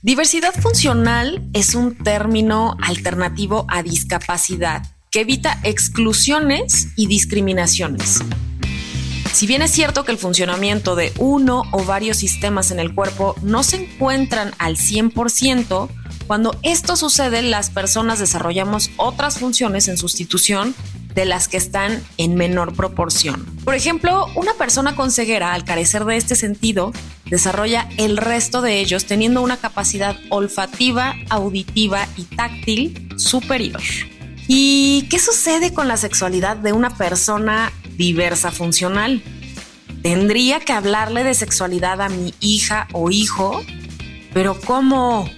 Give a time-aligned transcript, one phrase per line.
[0.00, 8.20] Diversidad funcional es un término alternativo a discapacidad que evita exclusiones y discriminaciones.
[9.32, 13.34] Si bien es cierto que el funcionamiento de uno o varios sistemas en el cuerpo
[13.42, 15.88] no se encuentran al 100%,
[16.28, 20.76] cuando esto sucede las personas desarrollamos otras funciones en sustitución
[21.14, 23.44] de las que están en menor proporción.
[23.64, 26.92] Por ejemplo, una persona con ceguera, al carecer de este sentido,
[27.30, 33.82] desarrolla el resto de ellos teniendo una capacidad olfativa, auditiva y táctil superior.
[34.46, 39.22] ¿Y qué sucede con la sexualidad de una persona diversa funcional?
[40.02, 43.62] ¿Tendría que hablarle de sexualidad a mi hija o hijo?
[44.32, 45.28] Pero ¿cómo?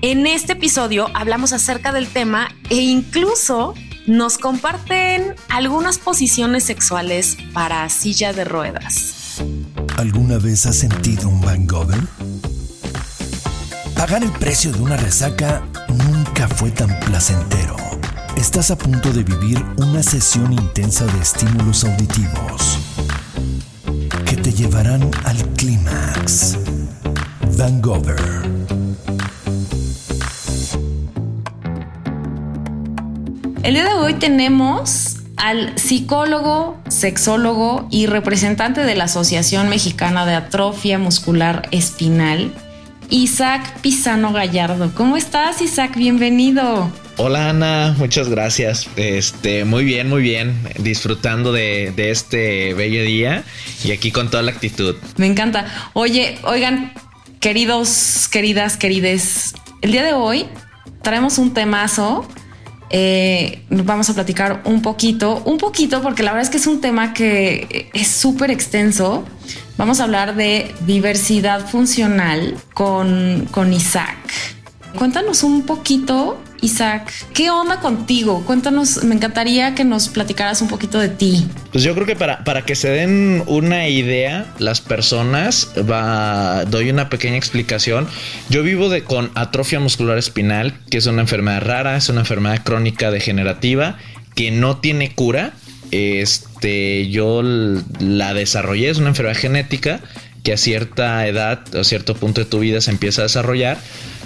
[0.00, 3.74] En este episodio hablamos acerca del tema e incluso
[4.06, 9.17] nos comparten algunas posiciones sexuales para silla de ruedas.
[9.96, 12.00] ¿Alguna vez has sentido un hangover?
[13.94, 17.76] Pagar el precio de una resaca nunca fue tan placentero.
[18.36, 22.78] Estás a punto de vivir una sesión intensa de estímulos auditivos
[24.24, 26.56] que te llevarán al clímax.
[27.56, 28.20] Vangover.
[33.64, 40.34] El día de hoy tenemos al psicólogo, sexólogo y representante de la Asociación Mexicana de
[40.34, 42.52] Atrofia Muscular Espinal,
[43.08, 44.92] Isaac Pisano Gallardo.
[44.94, 45.96] ¿Cómo estás, Isaac?
[45.96, 46.90] Bienvenido.
[47.16, 48.88] Hola Ana, muchas gracias.
[48.96, 50.56] Este, muy bien, muy bien.
[50.78, 53.42] Disfrutando de, este bello día
[53.84, 54.94] y aquí con toda la actitud.
[55.16, 55.66] Me encanta.
[55.94, 56.92] Oye, oigan,
[57.40, 60.46] queridos, queridas, querides, el día de hoy
[61.02, 62.28] traemos un temazo.
[62.90, 66.80] Eh, vamos a platicar un poquito, un poquito, porque la verdad es que es un
[66.80, 69.24] tema que es súper extenso.
[69.76, 74.16] Vamos a hablar de diversidad funcional con, con Isaac.
[74.96, 78.44] Cuéntanos un poquito Isaac, ¿qué onda contigo?
[78.44, 81.46] Cuéntanos, me encantaría que nos platicaras un poquito de ti.
[81.72, 86.90] Pues yo creo que para, para que se den una idea, las personas, va, doy
[86.90, 88.08] una pequeña explicación.
[88.48, 92.62] Yo vivo de, con atrofia muscular espinal, que es una enfermedad rara, es una enfermedad
[92.64, 93.96] crónica degenerativa
[94.34, 95.52] que no tiene cura.
[95.90, 100.00] Este, yo la desarrollé, es una enfermedad genética
[100.42, 103.78] que a cierta edad, a cierto punto de tu vida se empieza a desarrollar.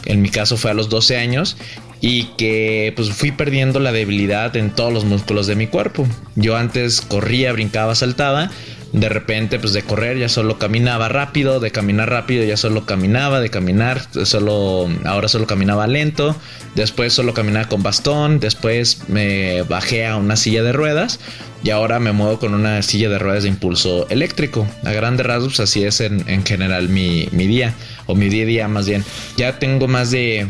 [0.05, 1.57] En mi caso fue a los 12 años
[2.03, 6.07] y que pues fui perdiendo la debilidad en todos los músculos de mi cuerpo.
[6.35, 8.51] Yo antes corría, brincaba, saltaba,
[8.93, 13.41] de repente pues de correr ya solo caminaba rápido, de caminar rápido ya solo caminaba,
[13.41, 16.35] de caminar solo ahora solo caminaba lento,
[16.75, 21.21] después solo caminaba con bastón, después me bajé a una silla de ruedas
[21.65, 24.67] y ahora me muevo con una silla de ruedas de impulso eléctrico.
[24.85, 27.75] A grandes rasgos así es en, general mi, día,
[28.07, 29.05] o mi día a día más bien.
[29.37, 30.49] Ya tengo más de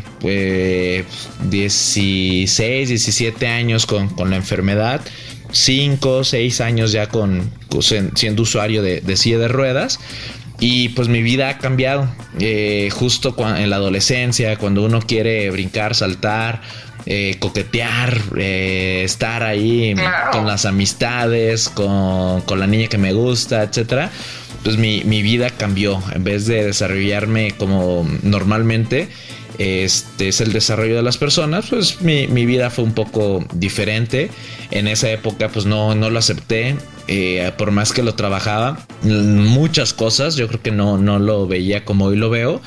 [1.49, 5.01] 16, eh, 17 años con, la enfermedad.
[5.51, 7.51] 5, 6 años ya con,
[8.15, 9.99] siendo usuario de, silla de ruedas.
[10.59, 12.09] Y pues mi vida ha cambiado.
[12.39, 16.61] Eh, justo en la adolescencia, cuando uno quiere brincar, saltar,
[17.05, 19.93] eh, coquetear, eh, estar ahí
[20.31, 24.09] con las amistades, con, la niña que me gusta, etcétera.
[24.63, 26.01] Pues mi, vida cambió.
[26.13, 29.09] En vez de desarrollarme como normalmente,
[29.57, 34.31] este es el desarrollo de las personas, pues mi, vida fue un poco diferente.
[34.71, 36.77] En esa época, pues no, no lo acepté.
[37.09, 41.83] Eh, por más que lo trabajaba, muchas cosas, yo creo que no, no lo veía
[41.83, 42.61] como hoy lo veo.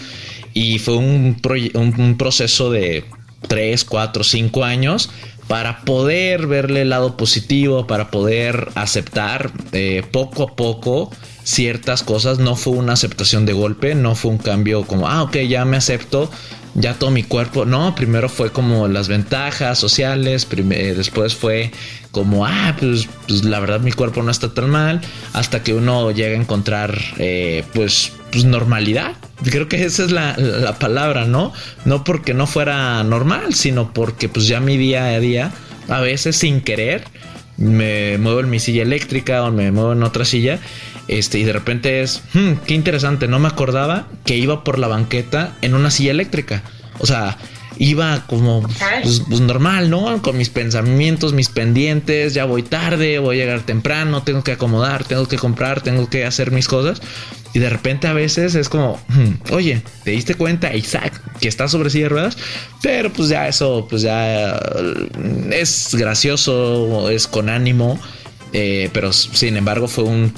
[0.52, 1.40] Y fue un,
[1.74, 3.04] un proceso de
[3.48, 5.10] 3, 4, 5 años
[5.48, 11.10] para poder verle el lado positivo, para poder aceptar eh, poco a poco
[11.44, 12.38] ciertas cosas.
[12.38, 15.76] No fue una aceptación de golpe, no fue un cambio como, ah, ok, ya me
[15.76, 16.28] acepto,
[16.74, 17.64] ya todo mi cuerpo.
[17.64, 21.70] No, primero fue como las ventajas sociales, eh, después fue
[22.16, 25.02] como, ah, pues, pues, la verdad mi cuerpo no está tan mal,
[25.34, 29.12] hasta que uno llega a encontrar, eh, pues, pues, normalidad.
[29.44, 31.52] Creo que esa es la, la, palabra, ¿no?
[31.84, 35.52] No porque no fuera normal, sino porque pues ya mi día a día,
[35.88, 37.04] a veces sin querer,
[37.58, 40.58] me muevo en mi silla eléctrica o me muevo en otra silla.
[41.08, 44.88] Este, y de repente es, hmm, qué interesante, no me acordaba que iba por la
[44.88, 46.62] banqueta en una silla eléctrica.
[46.98, 47.36] O sea,
[47.78, 50.20] iba como pues, pues, normal, ¿no?
[50.22, 55.04] Con mis pensamientos, mis pendientes, ya voy tarde, voy a llegar temprano, tengo que acomodar,
[55.04, 57.00] tengo que comprar, tengo que hacer mis cosas.
[57.52, 61.68] Y de repente a veces es como, hmm, oye, ¿te diste cuenta, Isaac, que está
[61.68, 62.38] sobre silla de ruedas?
[62.82, 64.60] Pero pues ya eso, pues ya
[65.18, 67.98] mm, es gracioso, es con ánimo.
[68.52, 70.32] Eh, pero sin embargo fue un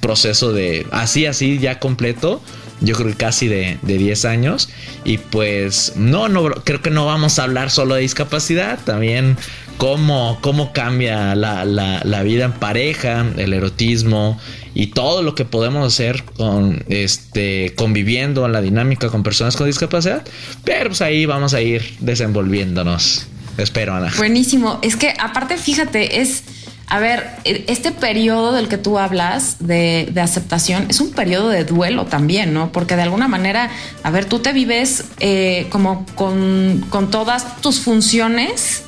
[0.00, 2.40] proceso de así, así, ya completo
[2.80, 4.68] yo creo que casi de, de 10 años.
[5.04, 9.36] Y pues no, no, creo que no vamos a hablar solo de discapacidad, también
[9.78, 14.38] cómo, cómo cambia la, la, vida en pareja, el erotismo
[14.74, 19.66] y todo lo que podemos hacer con este conviviendo en la dinámica con personas con
[19.66, 20.24] discapacidad.
[20.64, 23.26] Pero pues ahí vamos a ir desenvolviéndonos.
[23.56, 24.12] Espero, Ana.
[24.16, 24.78] Buenísimo.
[24.82, 26.44] Es que aparte, fíjate, es
[26.90, 31.64] a ver, e, este periodo del que tú hablas de, aceptación es un periodo de
[31.64, 32.72] duelo también, ¿no?
[32.72, 33.70] Porque de alguna manera,
[34.02, 38.84] a ver, tú te vives eh, como con, todas tus funciones,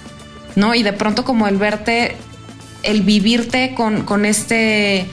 [0.57, 0.75] ¿no?
[0.75, 2.17] Y de pronto como el verte,
[2.83, 5.07] el vivirte con, con este,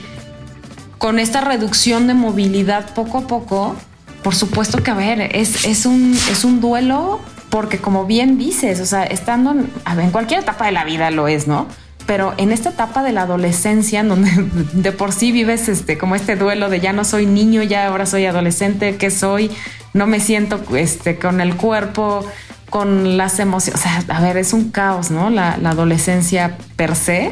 [0.96, 3.76] con esta reducción de movilidad poco a poco,
[4.22, 7.20] por supuesto que, a ver, es, es, un, es un duelo
[7.50, 11.46] porque como bien dices, o sea, estando en cualquier etapa de la vida lo es,
[11.46, 11.66] ¿no?
[12.08, 14.30] Pero en esta etapa de la adolescencia, en donde
[14.72, 18.06] de por sí vives este, como este duelo de ya no soy niño, ya ahora
[18.06, 19.50] soy adolescente, ¿qué soy?
[19.92, 22.24] No me siento este, con el cuerpo,
[22.70, 23.78] con las emociones.
[23.78, 25.28] O sea, a ver, es un caos, ¿no?
[25.28, 27.30] La, adolescencia per se.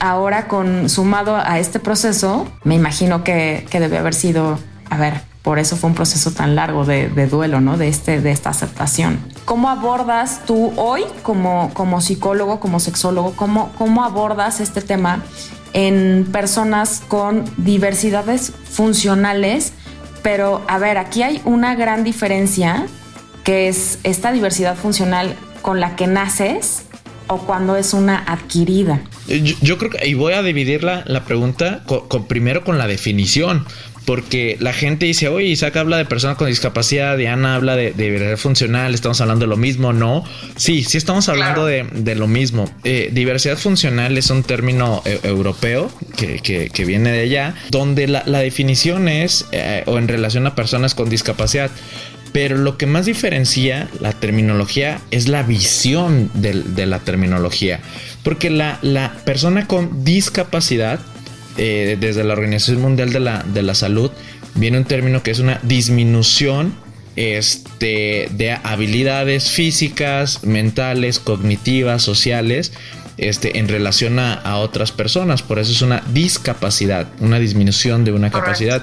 [0.00, 4.58] Ahora, con sumado a este proceso, me imagino que, que debe haber sido,
[4.90, 7.76] a ver, por eso fue un proceso tan largo de, duelo, ¿no?
[7.76, 9.20] De, este, de esta aceptación.
[9.44, 15.22] ¿Cómo abordas tú hoy como, como psicólogo, como sexólogo, cómo, cómo abordas este tema
[15.72, 19.72] en personas con diversidades funcionales?
[20.22, 22.86] Pero, a ver, aquí hay una gran diferencia,
[23.44, 26.84] que es esta diversidad funcional con la que naces
[27.26, 29.02] o cuando es una adquirida?
[29.26, 31.82] Yo, creo que, y voy a dividir la, pregunta
[32.28, 33.66] primero con la definición,
[34.04, 38.36] porque la gente dice, oye, Isaac habla de personas con discapacidad, Diana habla de, diversidad
[38.36, 40.24] funcional, estamos hablando de lo mismo, ¿no?
[40.56, 42.70] Sí, sí estamos hablando de, lo mismo.
[42.84, 49.08] Eh, diversidad funcional es un término eh, europeo que, viene de allá, donde la, definición
[49.08, 51.70] es, eh, o en relación a personas con discapacidad,
[52.32, 57.80] pero lo que más diferencia la terminología es la visión de, la terminología,
[58.22, 61.00] porque la, la persona con discapacidad
[61.56, 64.10] eh, desde la Organización Mundial de la, de la Salud
[64.54, 66.74] viene un término que es una disminución
[67.16, 72.72] este, de habilidades físicas, mentales, cognitivas, sociales,
[73.16, 75.42] este, en relación a, otras personas.
[75.42, 78.82] Por eso es una discapacidad, una disminución de una capacidad.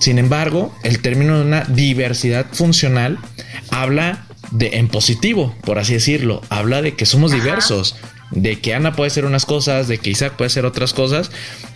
[0.00, 3.18] Sin embargo, el término de una diversidad funcional
[3.70, 7.96] habla de en positivo, por así decirlo, habla de que somos diversos,
[8.32, 11.30] de que Ana puede ser unas cosas, de que Isaac puede ser otras cosas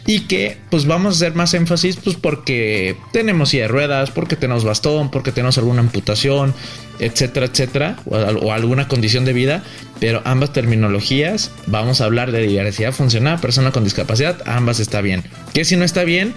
[0.06, 4.36] y que pues vamos a hacer más énfasis pues porque tenemos silla de ruedas, porque
[4.36, 6.54] tenemos bastón, porque tenemos alguna amputación,
[6.98, 9.62] etcétera, etcétera, o, alguna condición de vida,
[10.00, 15.24] pero ambas terminologías, vamos a hablar de diversidad funcional, persona con discapacidad, ambas está bien.
[15.52, 16.34] Que si no está bien,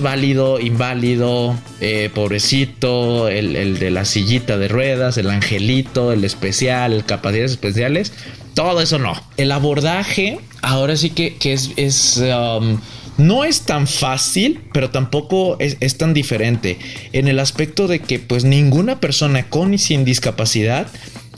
[0.00, 7.04] válido, inválido, eh, pobrecito, el, el, de la sillita de ruedas, el angelito, el especial,
[7.06, 8.12] capacidades especiales,
[8.54, 9.14] todo eso no.
[9.36, 12.78] El abordaje, ahora sí que, es, um,
[13.18, 16.78] no es tan fácil, pero tampoco es, tan diferente.
[17.12, 20.86] En el aspecto de que, pues, ninguna persona con y sin discapacidad,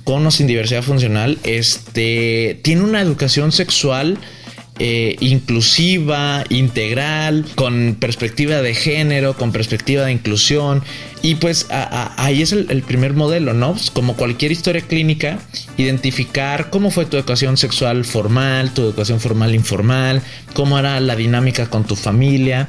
[0.04, 4.18] con o sin diversidad funcional, este, tiene una educación sexual
[4.78, 10.82] eh, inclusiva, integral, con perspectiva de género, con perspectiva de inclusión.
[11.23, 13.73] Y pues ahí es el, primer modelo, ¿no?
[13.73, 15.38] Pues, como cualquier historia clínica,
[15.76, 21.68] identificar cómo fue tu educación sexual formal, tu educación formal informal, cómo era la dinámica
[21.71, 22.68] con tu familia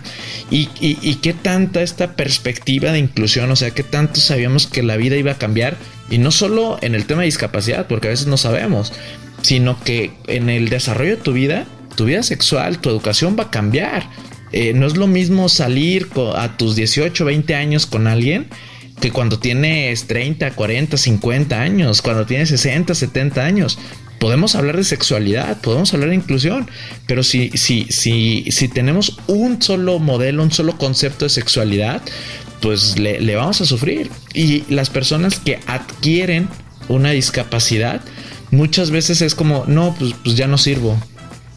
[0.50, 4.98] y, y qué tanta esta perspectiva de inclusión, o sea, qué tanto sabíamos que la
[4.98, 5.78] vida iba a cambiar.
[6.10, 8.94] Y no solo en el tema de discapacidad, porque a veces no sabemos,
[9.42, 13.52] sino que en el desarrollo de tu vida tu vida sexual, tu educación va a
[13.52, 14.10] cambiar.
[14.54, 18.48] Eh, no es lo mismo salir a tus 18, 20 años con alguien
[19.02, 23.78] que cuando tienes 30, 40, 50 años, cuando tienes 60, 70 años.
[24.20, 26.68] Podemos hablar de sexualidad, podemos hablar de inclusión,
[27.06, 32.02] pero si, si, si, si tenemos un solo modelo, un solo concepto de sexualidad,
[32.62, 34.10] pues le, vamos a sufrir.
[34.34, 36.50] Y las personas que adquieren
[36.88, 38.02] una discapacidad,
[38.50, 40.98] muchas veces es como, no, pues, pues ya no sirvo,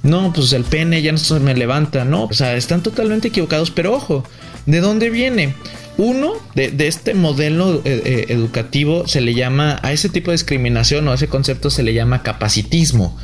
[0.02, 3.70] no, pues el pene ya no se me levanta, no, o sea, están totalmente equivocados,
[3.70, 4.24] pero ojo,
[4.66, 5.54] ¿de dónde viene?
[5.98, 11.06] Uno, de, este modelo eh, eh, educativo se le llama, a ese tipo de discriminación
[11.06, 13.18] o a ese concepto se le llama capacitismo.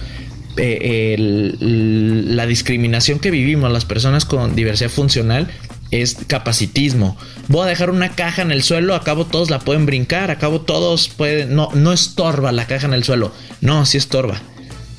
[0.59, 1.17] Eh,
[1.59, 5.49] la discriminación que vivimos las personas con diversidad funcional
[5.91, 7.17] es capacitismo.
[7.49, 11.09] Voy a dejar una caja en el suelo, acabo todos la pueden brincar, acabo todos
[11.09, 14.43] pueden, no, no estorba la caja en el suelo, no, sí estorba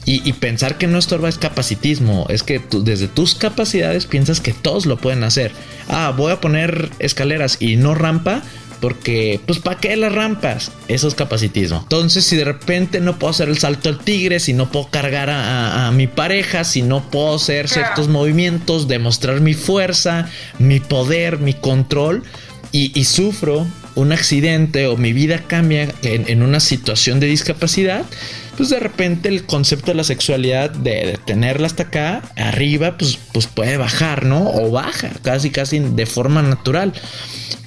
[0.09, 4.53] Y, pensar que no estorba es capacitismo, es que tú, desde tus capacidades piensas que
[4.53, 5.51] todos lo pueden hacer.
[5.89, 8.41] Ah, voy a poner escaleras y no rampa,
[8.79, 10.71] porque, pues, ¿para qué las rampas?
[10.87, 11.79] Eso es capacitismo.
[11.81, 15.29] Entonces, si de repente no puedo hacer el salto al tigre, si no puedo cargar
[15.29, 21.53] a, mi pareja, si no puedo hacer ciertos movimientos, demostrar mi fuerza, mi poder, mi
[21.53, 22.23] control,
[22.71, 28.05] y, sufro un accidente o mi vida cambia en, una situación de discapacidad,
[28.57, 33.45] pues de repente el concepto de la sexualidad, de, tenerla hasta acá, arriba, pues, pues
[33.45, 34.49] puede bajar, ¿no?
[34.49, 36.91] O baja, casi, casi de forma natural.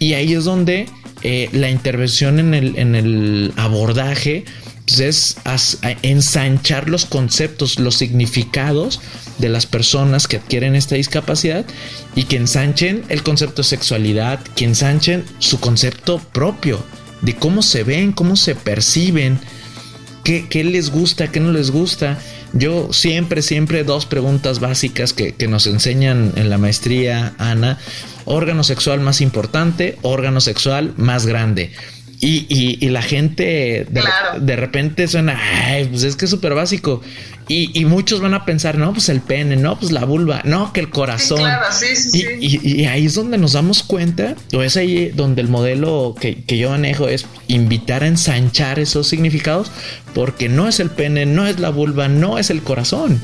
[0.00, 0.86] Y ahí es donde
[1.22, 4.44] eh, la intervención en el, en el abordaje
[4.84, 5.36] pues, es
[6.02, 9.00] ensanchar los conceptos, los significados
[9.38, 11.64] de las personas que adquieren esta discapacidad
[12.16, 16.82] y que ensanchen el concepto de sexualidad, que ensanchen su concepto propio
[17.22, 19.38] de cómo se ven, cómo se perciben,
[20.24, 22.18] qué, les gusta, qué no les gusta.
[22.52, 27.78] Yo siempre, siempre dos preguntas básicas que, que nos enseñan en la maestría, Ana,
[28.24, 31.72] órgano sexual más importante, órgano sexual más grande.
[32.22, 34.02] Y, y, la gente de,
[34.40, 37.00] de, repente suena, ay, pues es que es súper básico.
[37.48, 40.70] Y, y, muchos van a pensar, no, pues el pene, no, pues la vulva, no,
[40.74, 41.38] que el corazón.
[41.38, 45.48] claro, sí, sí, y, ahí es donde nos damos cuenta, o es ahí donde el
[45.48, 49.72] modelo que, que yo manejo es invitar a ensanchar esos significados,
[50.14, 53.22] porque no es el pene, no es la vulva, no es el corazón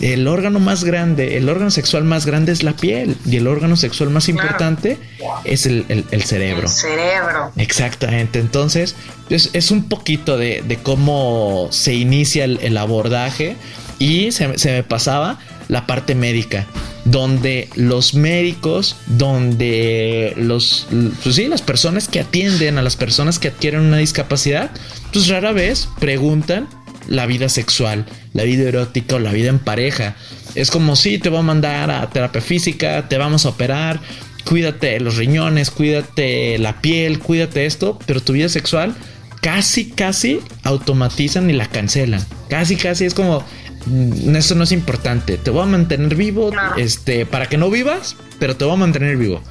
[0.00, 3.76] el órgano más grande, el órgano sexual más grande es la piel y el órgano
[3.76, 4.98] sexual más importante
[5.44, 5.84] es el,
[6.24, 6.62] cerebro.
[6.62, 7.52] El cerebro.
[7.56, 8.40] Exactamente.
[8.40, 8.96] Entonces,
[9.30, 13.56] es, un poquito de, cómo se inicia el, abordaje
[13.98, 16.66] y se, me pasaba la parte médica,
[17.04, 20.88] donde los médicos, donde los,
[21.22, 24.70] pues sí, las personas que atienden a las personas que adquieren una discapacidad,
[25.12, 26.68] pues rara vez preguntan
[27.08, 30.16] la vida sexual, la vida erótica o la vida en pareja.
[30.54, 34.00] Es como si te voy a mandar a terapia física, te vamos a operar,
[34.44, 38.94] cuídate los riñones, cuídate la piel, cuídate esto, pero tu vida sexual
[39.42, 42.24] casi, casi automatizan y la cancelan.
[42.48, 43.44] Casi, casi es como,
[43.86, 48.16] mm, eso no es importante, te voy a mantener vivo, este, para que no vivas,
[48.38, 49.42] pero te voy a mantener vivo.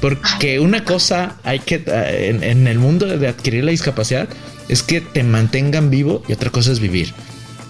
[0.00, 4.28] Porque una cosa hay que, eh, en el mundo de adquirir la discapacidad,
[4.70, 7.12] es que te mantengan vivo y otra cosa es vivir.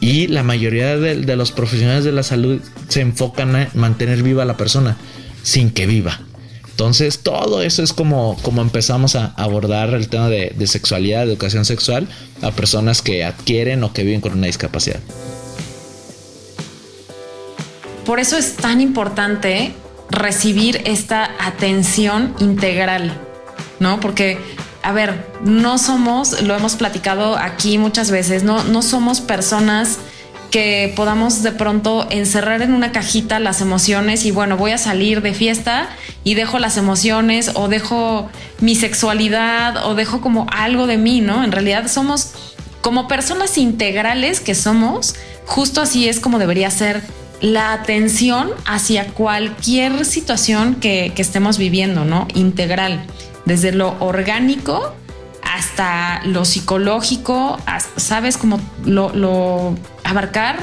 [0.00, 4.46] Y la mayoría de, los profesionales de la salud se enfocan a mantener viva a
[4.46, 4.98] la persona
[5.42, 6.20] sin que viva.
[6.68, 12.06] Entonces, todo eso es como, como empezamos a abordar el tema de, sexualidad, educación sexual
[12.42, 15.00] a personas que adquieren o que viven con una discapacidad.
[18.04, 19.72] Por eso es tan importante
[20.10, 23.12] recibir esta atención integral,
[23.78, 24.00] ¿no?
[24.00, 24.38] Porque
[24.82, 29.98] a ver, no somos, lo hemos platicado aquí muchas veces, no, no somos personas
[30.50, 35.22] que podamos de pronto encerrar en una cajita las emociones y bueno, voy a salir
[35.22, 35.88] de fiesta
[36.24, 38.28] y dejo las emociones o dejo
[38.60, 41.44] mi sexualidad o dejo como algo de mí, ¿no?
[41.44, 42.32] En realidad somos
[42.80, 45.14] como personas integrales que somos,
[45.46, 47.02] justo así es como debería ser
[47.40, 52.26] la atención hacia cualquier situación que, que estemos viviendo, ¿no?
[52.34, 53.04] Integral
[53.44, 54.94] desde lo orgánico
[55.42, 57.58] hasta lo psicológico,
[57.96, 60.58] sabes, como lo, abarcar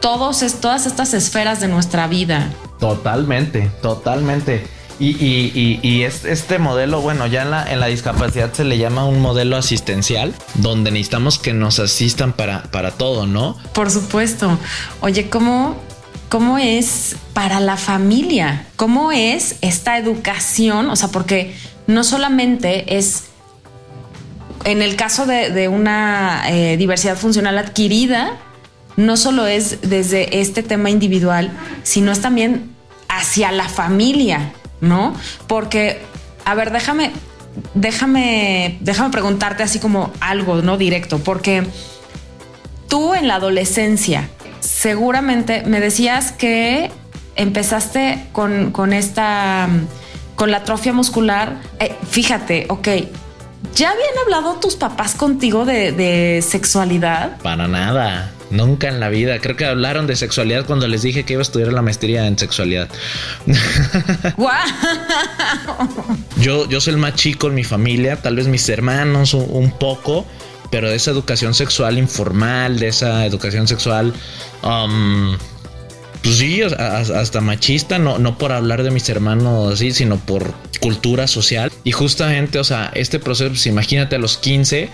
[0.00, 2.50] todos todas estas esferas de nuestra vida.
[2.78, 4.66] Totalmente, totalmente.
[4.98, 9.56] Y, este modelo, bueno, ya en la, en la, discapacidad se le llama un modelo
[9.56, 13.58] asistencial, donde necesitamos que nos asistan para, para todo, ¿no?
[13.74, 14.58] Por supuesto.
[15.00, 15.76] Oye, ¿cómo,
[16.30, 18.66] ¿cómo es para la familia?
[18.76, 20.88] ¿Cómo es esta educación?
[20.88, 21.54] O sea, porque
[21.86, 23.24] no solamente es,
[24.64, 28.36] en el caso de, una eh, diversidad funcional adquirida,
[28.96, 31.50] no solo es desde este tema individual,
[31.82, 32.74] sino es también
[33.08, 35.14] hacia la familia, ¿no?
[35.46, 36.00] Porque,
[36.44, 37.12] a ver, déjame,
[37.74, 40.78] déjame, déjame preguntarte así como algo, ¿no?
[40.78, 41.66] Directo, porque
[42.88, 46.90] tú en la adolescencia, seguramente me decías que
[47.36, 49.68] empezaste con, con esta
[50.36, 52.88] con la atrofia muscular, eh, fíjate, ok,
[53.74, 57.38] ¿ya habían hablado tus papás contigo de, sexualidad?
[57.38, 58.32] Para nada.
[58.48, 59.40] Nunca en la vida.
[59.40, 62.38] Creo que hablaron de sexualidad cuando les dije que iba a estudiar la maestría en
[62.38, 62.88] sexualidad.
[66.40, 70.24] yo, yo soy el más chico en mi familia, tal vez mis hermanos un, poco,
[70.70, 74.14] pero de esa educación sexual informal, de esa educación sexual
[74.62, 75.36] um,
[76.26, 81.28] pues sí, hasta machista, no, no por hablar de mis hermanos así, sino por cultura
[81.28, 81.70] social.
[81.84, 84.88] Y justamente, o sea, este proceso, pues imagínate a los 15,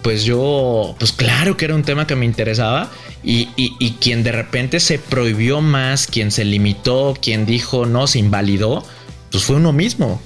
[0.00, 2.90] pues yo, pues claro que era un tema que me interesaba
[3.22, 8.20] Y, y, quien de repente se prohibió más, quien se limitó, quien dijo no, se
[8.20, 8.82] invalidó,
[9.30, 10.22] pues fue uno mismo.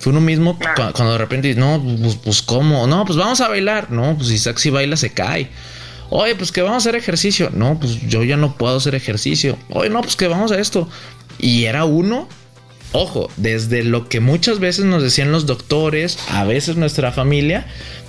[0.00, 3.46] Fue uno mismo cuando, de repente dice, no, pues, pues cómo, no, pues vamos a
[3.46, 3.92] bailar.
[3.92, 5.50] No, pues Isaac si baila se cae.
[6.10, 7.50] Oye, pues que vamos a hacer ejercicio.
[7.52, 9.56] No, pues yo ya no puedo hacer ejercicio.
[9.70, 10.88] Oye, no, pues que vamos a esto.
[11.38, 12.28] Y era uno
[12.92, 17.66] ojo, desde lo que muchas veces nos decían los doctores, a veces nuestra familia,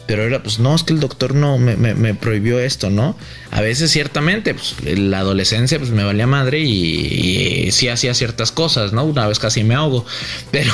[0.07, 3.15] pero era pues no, es que el doctor no me, prohibió esto, ¿no?
[3.51, 8.91] A veces ciertamente, pues la adolescencia pues me valía madre y, sí hacía ciertas cosas,
[8.91, 9.03] ¿no?
[9.03, 10.05] Una vez casi me ahogo,
[10.51, 10.73] pero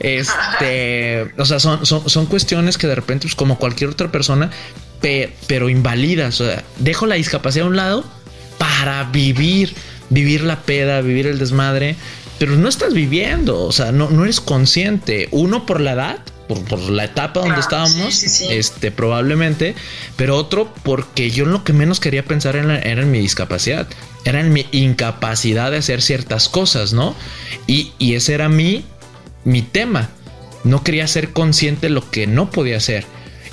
[0.00, 4.50] este, o sea, son, son, cuestiones que de repente pues como cualquier otra persona,
[5.46, 8.04] pero invalidas, o sea, dejo la discapacidad a un lado
[8.58, 9.74] para vivir,
[10.10, 11.96] vivir la peda, vivir el desmadre,
[12.38, 16.78] pero no estás viviendo, o sea, no, no eres consciente, uno por la edad por,
[16.90, 19.74] la etapa donde estábamos, este, probablemente,
[20.16, 23.86] pero otro porque yo lo que menos quería pensar era, en mi discapacidad,
[24.24, 27.14] era en mi incapacidad de hacer ciertas cosas, ¿no?
[27.66, 28.84] Y, ese era mi,
[29.44, 30.10] mi tema.
[30.64, 33.04] No quería ser consciente de lo que no podía hacer.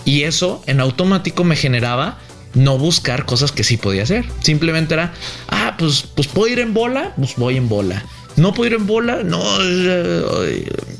[0.05, 2.19] Y eso en automático me generaba
[2.53, 4.25] no buscar cosas que sí podía hacer.
[4.41, 5.13] Simplemente era,
[5.49, 8.05] ah, pues, pues puedo ir en bola, pues voy en bola.
[8.35, 9.41] No puedo ir en bola, no.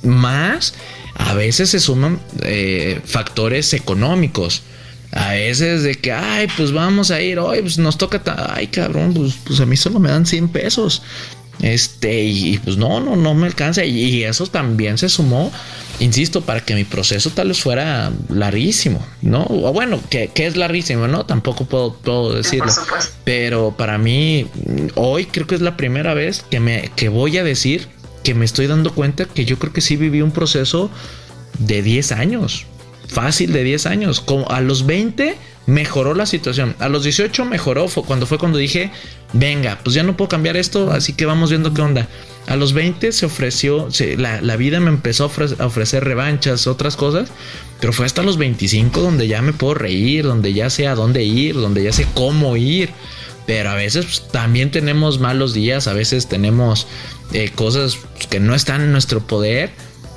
[0.04, 0.74] Más
[1.16, 4.64] a veces se suman eh, factores económicos.
[5.12, 9.14] A veces de que, ay, pues vamos a ir, hoy pues nos toca, ay, cabrón,
[9.14, 11.04] pues, pues, a mí solo me dan 100 pesos.
[11.62, 13.86] Este, y, pues no, no, no me alcanza.
[13.86, 15.52] Y, eso también se sumó,
[16.00, 19.46] insisto, para que mi proceso tal vez fuera larguísimo, ¿no?
[19.50, 21.26] O bueno, que, es larguísimo, ¿no?
[21.26, 22.72] Tampoco puedo, puedo decirlo.
[23.24, 24.48] Pero para mí,
[24.96, 27.88] hoy creo que es la primera vez que me que voy a decir
[28.24, 30.90] que me estoy dando cuenta que yo creo que sí viví un proceso
[31.60, 32.66] de 10 años.
[33.08, 34.22] Fácil de 10 años.
[34.22, 35.36] Como a los 20
[35.66, 36.76] mejoró la situación.
[36.80, 38.92] A los 18 mejoró fue cuando fue cuando dije,
[39.34, 42.08] venga, pues ya no puedo cambiar esto, así que vamos viendo qué onda.
[42.48, 47.30] A los 20 se ofreció, la, vida me empezó a ofrecer, revanchas, otras cosas,
[47.80, 51.24] pero fue hasta los 25 donde ya me puedo reír, donde ya sé a dónde
[51.24, 52.90] ir, donde ya sé cómo ir.
[53.46, 56.88] Pero a veces pues, también tenemos malos días, a veces tenemos
[57.34, 57.98] eh, cosas
[58.30, 59.72] que no están en nuestro poder.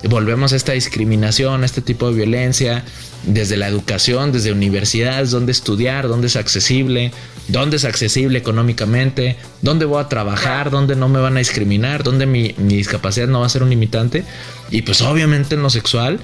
[0.08, 2.84] Volvemos a esta discriminación, a este tipo de violencia,
[3.24, 7.12] desde la educación, desde universidades, dónde estudiar, dónde es accesible,
[7.48, 12.26] dónde es accesible económicamente, dónde voy a trabajar, dónde no me van a discriminar, dónde
[12.26, 14.24] mi, mi discapacidad no va a ser un limitante.
[14.70, 16.20] Y pues obviamente en lo sexual,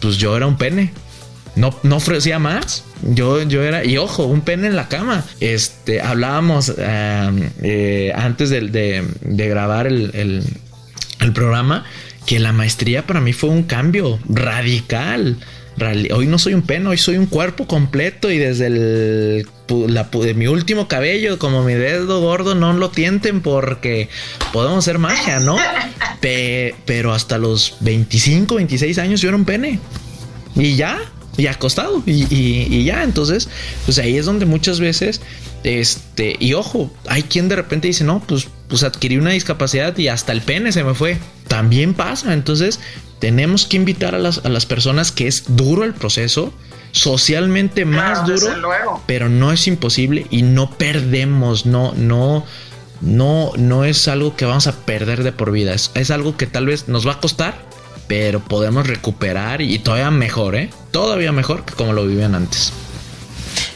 [0.00, 0.92] pues yo era un pene
[1.56, 2.84] no, no ofrecía más.
[3.02, 5.24] Yo, yo era, y ojo, un pene en la cama.
[5.40, 10.42] Este, hablábamos eh, antes de, grabar el,
[11.34, 11.84] programa
[12.26, 15.36] que la maestría para mí fue un cambio radical.
[16.12, 20.46] Hoy no soy un pene, hoy soy un cuerpo completo y desde el, de mi
[20.46, 24.08] último cabello, como mi dedo gordo, no lo tienten porque
[24.52, 25.56] podemos hacer magia, ¿no?
[26.86, 29.80] pero hasta los 25, 26 años yo era un pene.
[30.56, 31.00] Y ya,
[31.36, 33.02] y acostado y, ya.
[33.02, 33.48] Entonces
[33.84, 35.20] pues ahí es donde muchas veces
[35.62, 40.08] este y ojo hay quien de repente dice no pues pues adquirí una discapacidad y
[40.08, 41.18] hasta el pene se me fue
[41.48, 42.32] también pasa.
[42.32, 42.80] Entonces
[43.18, 46.52] tenemos que invitar a las, a las personas que es duro el proceso
[46.92, 52.44] socialmente más duro pero no es imposible y no perdemos no no
[53.00, 55.74] no no es algo que vamos a perder de por vida.
[55.74, 57.54] Es algo que tal vez nos va a costar
[58.06, 60.70] pero podemos recuperar y todavía mejor, ¿eh?
[60.90, 62.72] Todavía mejor que como lo vivían antes.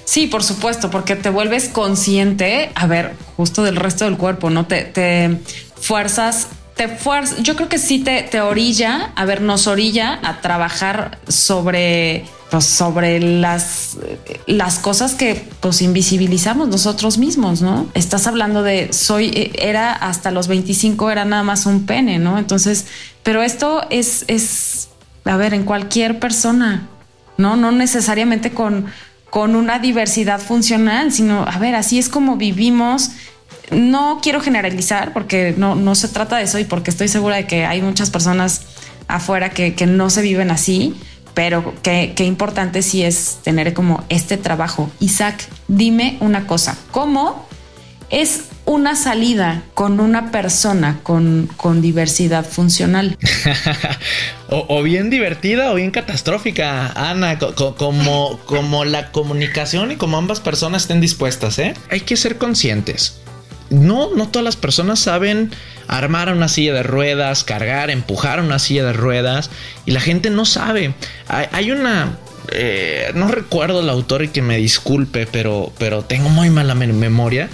[0.05, 4.67] Sí, por supuesto, porque te vuelves consciente, a ver, justo del resto del cuerpo, ¿no?
[4.67, 5.39] Te,
[5.79, 10.41] fuerzas, te fuerzas, yo creo que sí te, te orilla, a ver, nos orilla a
[10.41, 13.99] trabajar sobre pues, sobre las,
[14.47, 17.89] las cosas que pues invisibilizamos nosotros mismos, ¿no?
[17.95, 22.39] Estás hablando de soy, era hasta los 25 era nada más un pene, ¿no?
[22.39, 22.87] Entonces,
[23.23, 24.89] pero esto es, es,
[25.25, 26.89] a ver, en cualquier persona,
[27.37, 27.57] ¿no?
[27.57, 28.87] No necesariamente con,
[29.29, 33.11] con una diversidad funcional, sino, a ver, así es como vivimos.
[33.71, 37.47] No quiero generalizar porque no, no se trata de eso y porque estoy segura de
[37.47, 38.63] que hay muchas personas
[39.07, 40.95] afuera que, que no se viven así,
[41.39, 44.91] pero qué, importante sí es tener como este trabajo.
[44.99, 47.47] Isaac, dime una cosa, ¿cómo
[48.11, 51.49] es una salida con una persona con,
[51.81, 53.17] diversidad funcional.
[54.49, 60.83] o, bien divertida o bien catastrófica, Ana, como, como la comunicación y como ambas personas
[60.83, 61.75] estén dispuestas, ¿eh?
[61.89, 63.21] Hay que ser conscientes
[63.71, 65.51] no, no todas las personas saben
[65.87, 69.51] armar una silla de ruedas, cargar, empujar una silla de ruedas
[69.87, 70.95] y la gente no sabe.
[71.29, 72.19] Hay, una,
[72.53, 77.49] eh, no recuerdo el autor y que me disculpe, pero, pero tengo muy mala memoria.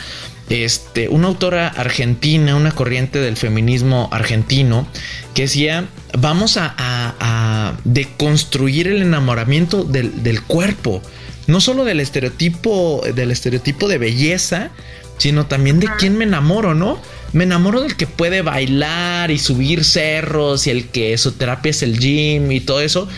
[0.51, 4.87] Este, una autora argentina, una corriente del feminismo argentino,
[5.33, 5.87] que decía,
[6.19, 11.03] vamos a, deconstruir el enamoramiento del, del, cuerpo,
[11.47, 14.71] no solo del estereotipo, del estereotipo de belleza,
[15.19, 17.01] sino también de quién me enamoro, ¿no?
[17.33, 21.83] Me enamoro del que puede bailar y subir cerros y el que su terapia es
[21.83, 23.09] el gym y todo eso.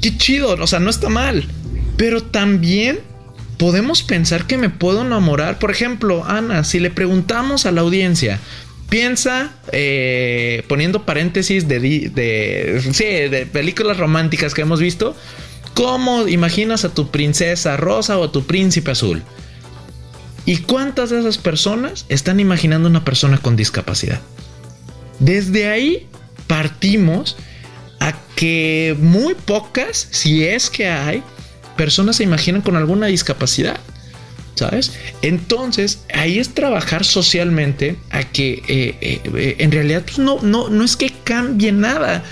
[0.00, 1.46] Qué chido, o sea, no está mal.
[1.96, 3.00] Pero también
[3.56, 5.58] podemos pensar que me puedo enamorar.
[5.58, 8.38] Por ejemplo, Ana, si le preguntamos a la audiencia,
[8.88, 15.16] piensa, eh, poniendo paréntesis de, de, sí, de películas románticas que hemos visto,
[15.74, 19.22] ¿cómo imaginas a tu princesa rosa o a tu príncipe azul?
[20.46, 24.20] ¿Y cuántas de esas personas están imaginando una persona con discapacidad?
[25.18, 26.06] Desde ahí
[26.46, 27.36] partimos
[28.00, 31.22] a que muy pocas, si es que hay,
[31.76, 33.78] personas se imaginan con alguna discapacidad.
[34.54, 34.92] ¿Sabes?
[35.22, 40.84] Entonces, ahí es trabajar socialmente a que eh, eh, en realidad pues, no, no, no
[40.84, 42.22] es que cambie nada.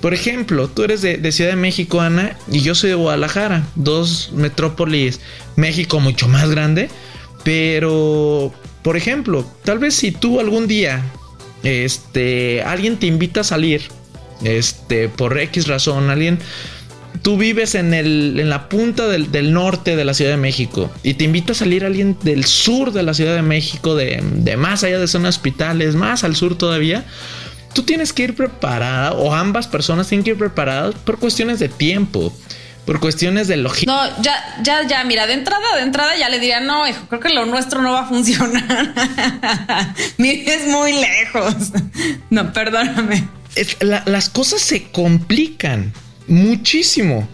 [0.00, 4.30] Por ejemplo, tú eres de, Ciudad de México, Ana, y yo soy de Guadalajara, dos
[4.34, 5.20] metrópolis,
[5.56, 6.88] México mucho más grande,
[7.44, 11.02] pero, por ejemplo, tal vez si tú algún día,
[11.62, 13.82] este, alguien te invita a salir,
[14.42, 16.38] este, por X razón, alguien,
[17.20, 20.90] tú vives en, el, en la punta del, del, norte de la Ciudad de México
[21.02, 24.56] y te invita a salir alguien del sur de la Ciudad de México, de, de
[24.56, 27.04] más allá de zonas hospitales, más al sur todavía,
[27.72, 31.68] tú tienes que ir preparada o ambas personas tienen que ir preparadas por cuestiones de
[31.68, 32.32] tiempo
[32.84, 33.92] por cuestiones de lógica.
[33.92, 37.20] No, ya, ya, ya, mira, de entrada, de entrada ya le diría, no, hijo, creo
[37.20, 38.94] que lo nuestro no va a funcionar.
[40.18, 41.54] es muy lejos.
[42.30, 43.28] No, perdóname.
[43.80, 45.92] las cosas se complican
[46.26, 47.28] muchísimo.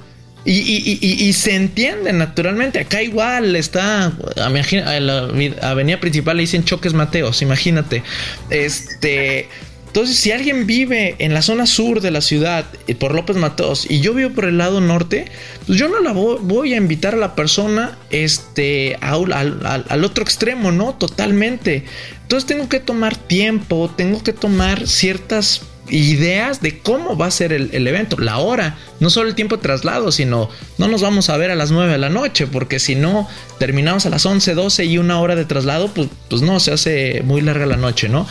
[0.45, 2.79] Y, se entienden naturalmente.
[2.79, 4.13] Acá igual está,
[4.49, 5.29] imagina, la
[5.63, 8.03] avenida principal le dicen choques Mateos, imagínate.
[8.51, 9.49] Este,
[9.97, 13.91] entonces, si alguien vive en la zona sur de la ciudad, eh, por López Mateos,
[13.91, 15.25] y yo vivo por el lado norte,
[15.67, 20.71] pues yo no la voy, a invitar a la persona este, al, al otro extremo,
[20.71, 20.93] ¿no?
[20.97, 21.87] Totalmente.
[22.21, 27.53] Entonces tengo que tomar tiempo, tengo que tomar ciertas ideas de cómo va a ser
[27.53, 31.37] el, evento, la hora, no solo el tiempo de traslado, sino no nos vamos a
[31.37, 34.85] ver a las 9 de la noche, porque si no terminamos a las 11, 12
[34.85, 38.27] y una hora de traslado, pues, pues no, se hace muy larga la noche, ¿no?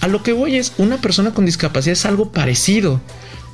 [0.00, 3.00] A lo que voy es, una persona con discapacidad es algo parecido.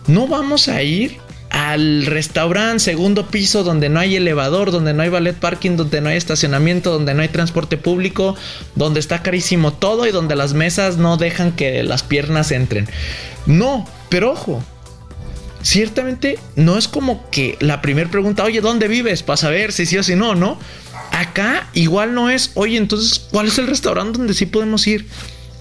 [0.06, 1.18] No vamos a ir
[1.54, 6.08] al restaurante segundo piso donde no hay elevador, donde no hay ballet parking, donde no
[6.08, 8.34] hay estacionamiento, donde no hay transporte público,
[8.74, 12.88] donde está carísimo todo y donde las mesas no dejan que las piernas entren.
[13.46, 14.64] No, pero ojo,
[15.62, 19.22] ciertamente no es como que la primera pregunta, oye, ¿dónde vives?
[19.22, 20.58] Para saber si sí o si no, ¿no?
[21.12, 25.06] Acá igual no es, oye, entonces, ¿cuál es el restaurante donde sí podemos ir?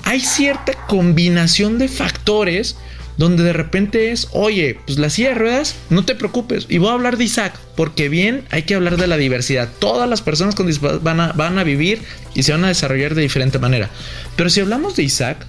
[0.06, 2.78] Hay cierta combinación de factores
[3.18, 6.66] donde de repente es, oye, pues la silla de ruedas, no te preocupes.
[6.70, 9.70] Y voy a hablar de Isaac, porque bien hay que hablar de la diversidad.
[9.80, 12.02] Todas las personas con discapacidad van a, van a vivir
[12.34, 13.90] y se van a desarrollar de diferente manera.
[14.36, 15.46] Pero si hablamos de Isaac,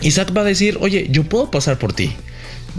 [0.00, 2.12] Isaac va a decir, oye, yo puedo pasar por ti.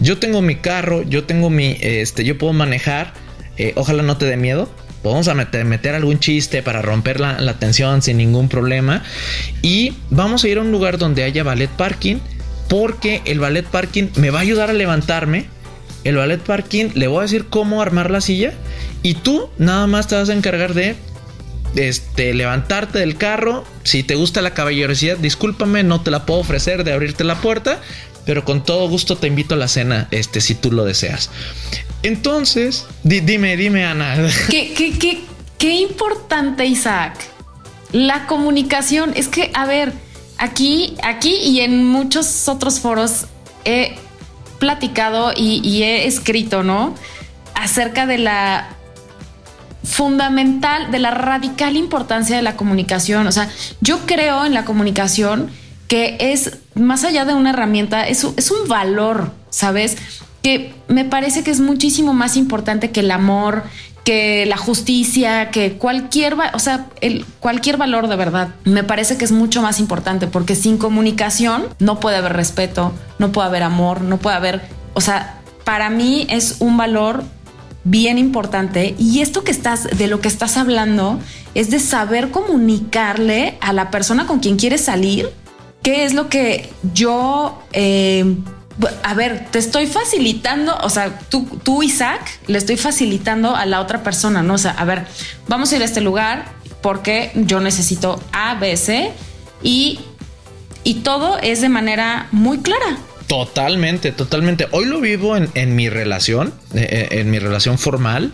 [0.02, 3.13] Yo tengo mi carro, yo tengo mi, este, yo puedo manejar.
[3.58, 4.70] Eh, ojalá no te dé miedo.
[5.04, 9.04] Vamos a meter, meter algún chiste para romper la, la tensión sin ningún problema.
[9.62, 12.18] Y vamos a ir a un lugar donde haya ballet parking
[12.74, 15.46] porque el ballet parking me va a ayudar a levantarme.
[16.04, 18.52] El ballet parking le voy a decir cómo armar la silla
[19.04, 20.96] y tú nada más te vas a encargar de
[21.76, 23.64] este, levantarte del carro.
[23.84, 27.80] Si te gusta la caballerosidad, discúlpame, no te la puedo ofrecer de abrirte la puerta,
[28.26, 31.30] pero con todo gusto te invito a la cena, este, si tú lo deseas.
[32.02, 34.16] Entonces, dime, dime, Ana.
[34.50, 35.22] ¿Qué, qué, qué,
[35.60, 37.20] qué importante, Isaac.
[37.92, 39.94] La comunicación es que, a ver,
[40.44, 43.28] aquí, aquí y en muchos otros foros
[43.64, 43.96] he
[44.60, 46.96] platicado y, he escrito, ¿no?
[47.56, 48.70] Acerca de la
[49.84, 53.28] fundamental, de la radical importancia de la comunicación.
[53.28, 53.50] O sea,
[53.82, 55.50] yo creo en la comunicación
[55.88, 59.98] que es más allá de una herramienta, es, un valor, ¿sabes?
[60.42, 63.64] Que me parece que es muchísimo más importante que el amor,
[64.04, 69.26] que la justicia, que cualquier, o sea, el, cualquier valor de verdad, me parece que
[69.26, 74.02] es mucho más importante porque sin comunicación no puede haber respeto, no puede haber amor,
[74.02, 74.62] no puede haber,
[74.94, 77.24] o sea, para mí es un valor
[77.86, 78.96] bien importante.
[78.98, 81.20] Y esto que estás, de lo que estás hablando,
[81.54, 85.30] es de saber comunicarle a la persona con quien quieres salir
[85.82, 87.62] qué es lo que yo...
[87.74, 88.36] Eh,
[89.04, 93.80] a ver, te estoy facilitando, o sea, tú, tú, Isaac, le estoy facilitando a la
[93.82, 94.56] otra persona, ¿no?
[94.56, 95.06] O sea, a ver,
[95.48, 96.46] vamos a ir a este lugar
[96.82, 99.12] porque yo necesito A, B, C
[99.62, 100.00] y,
[100.84, 102.98] y todo es de manera muy clara.
[103.28, 104.68] Totalmente, totalmente.
[104.72, 108.32] Hoy lo vivo en, mi relación, eh, eh, en mi relación formal.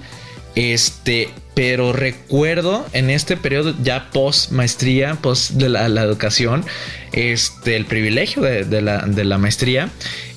[0.56, 6.66] Este, pero recuerdo en este periodo ya post maestría, post de la, educación,
[7.12, 9.90] este, el privilegio de, la, maestría,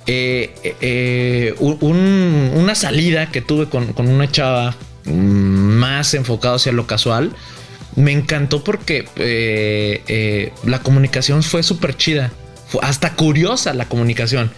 [0.07, 7.33] eh, una salida que tuve con, una chava más enfocado hacia lo casual,
[7.97, 9.05] me encantó porque
[10.65, 12.33] la comunicación fue súper chida
[12.81, 14.51] hasta curiosa la comunicación.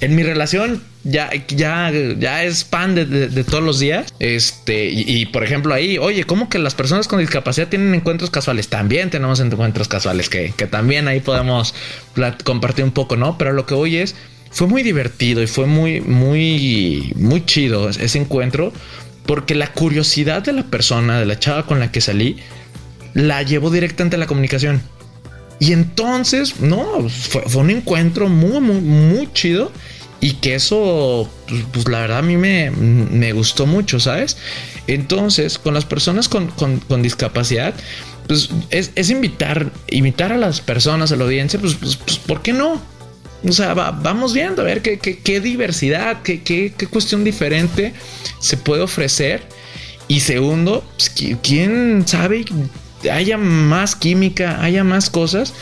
[0.00, 4.12] En mi relación ya, ya, ya es pan de, todos los días.
[4.18, 8.68] Este, y, por ejemplo, ahí, oye, ¿cómo que las personas con discapacidad tienen encuentros casuales?
[8.68, 11.74] También tenemos encuentros casuales que, también ahí podemos
[12.44, 13.38] compartir un poco, ¿no?
[13.38, 14.14] Pero lo que hoy es,
[14.56, 18.72] fue muy divertido y fue muy, muy, muy chido ese encuentro
[19.26, 22.38] porque la curiosidad de la persona, de la chava con la que salí,
[23.12, 24.80] la llevó directamente a la comunicación.
[25.58, 29.70] Y entonces, no, fue, un encuentro muy, muy, muy chido.
[30.22, 34.38] Y que eso, pues, pues la verdad a mí me, me, gustó mucho, ¿sabes?
[34.86, 37.74] Entonces, con las personas con, con, discapacidad,
[38.26, 42.54] pues es, invitar, invitar a las personas, a la audiencia, pues, pues, pues ¿por qué
[42.54, 42.80] no?
[43.44, 47.92] O sea, vamos viendo a ver qué, qué, diversidad, qué, qué, qué, cuestión diferente
[48.40, 49.42] se puede ofrecer.
[50.08, 52.44] Y segundo, pues, ¿quién sabe
[53.10, 55.52] haya más química, haya más cosas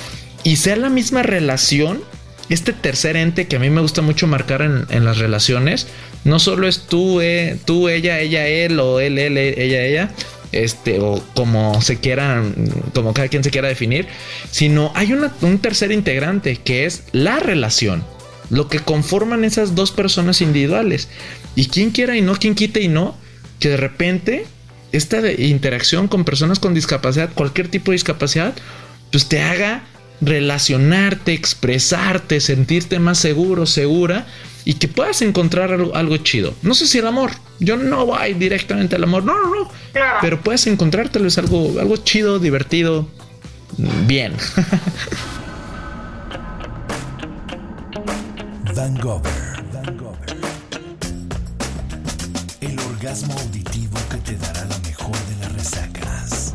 [0.43, 2.03] y sea la misma relación.
[2.51, 5.87] Este tercer ente que a mí me gusta mucho marcar en, las relaciones,
[6.25, 10.11] no solo es tú, eh, tú, ella, ella, él o él, él, ella, ella,
[10.63, 12.43] este, o como se quiera,
[12.95, 14.07] como cada quien se quiera definir,
[14.51, 18.05] sino hay un tercer integrante que es la relación,
[18.51, 21.09] lo que conforman esas dos personas individuales.
[21.57, 23.17] Y quien quiera y no, quien quite y no,
[23.59, 24.47] que de repente
[24.93, 28.55] esta interacción con personas con discapacidad, cualquier tipo de discapacidad,
[29.11, 29.85] pues te haga
[30.21, 34.27] relacionarte, expresarte, sentirte más seguro, segura
[34.65, 36.55] y que puedas encontrar algo, chido.
[36.63, 39.69] No sé si el amor, yo no voy directamente al amor, no, no, no,
[40.21, 43.09] pero puedes encontrar tal vez algo, algo chido, divertido,
[44.07, 44.35] bien.
[48.75, 49.23] Van Gogh.
[52.61, 54.93] El orgasmo auditivo que te dará la de
[55.41, 56.55] las resacas.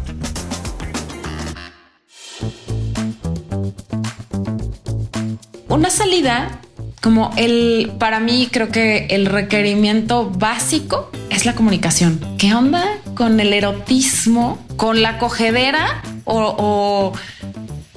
[5.70, 6.60] Una salida,
[7.02, 12.20] como el, para mí creo que el requerimiento básico es la comunicación.
[12.38, 12.86] ¿Qué onda
[13.16, 17.14] con el erotismo, con la cogedera o,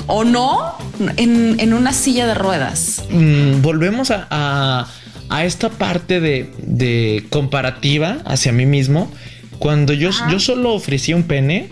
[0.06, 0.76] o, no
[1.16, 3.04] en, una silla de ruedas?
[3.10, 4.86] Mm, volvemos a,
[5.28, 9.10] a, esta parte de, de comparativa hacia mí mismo
[9.62, 11.68] cuando yo, yo solo ofrecía un pene,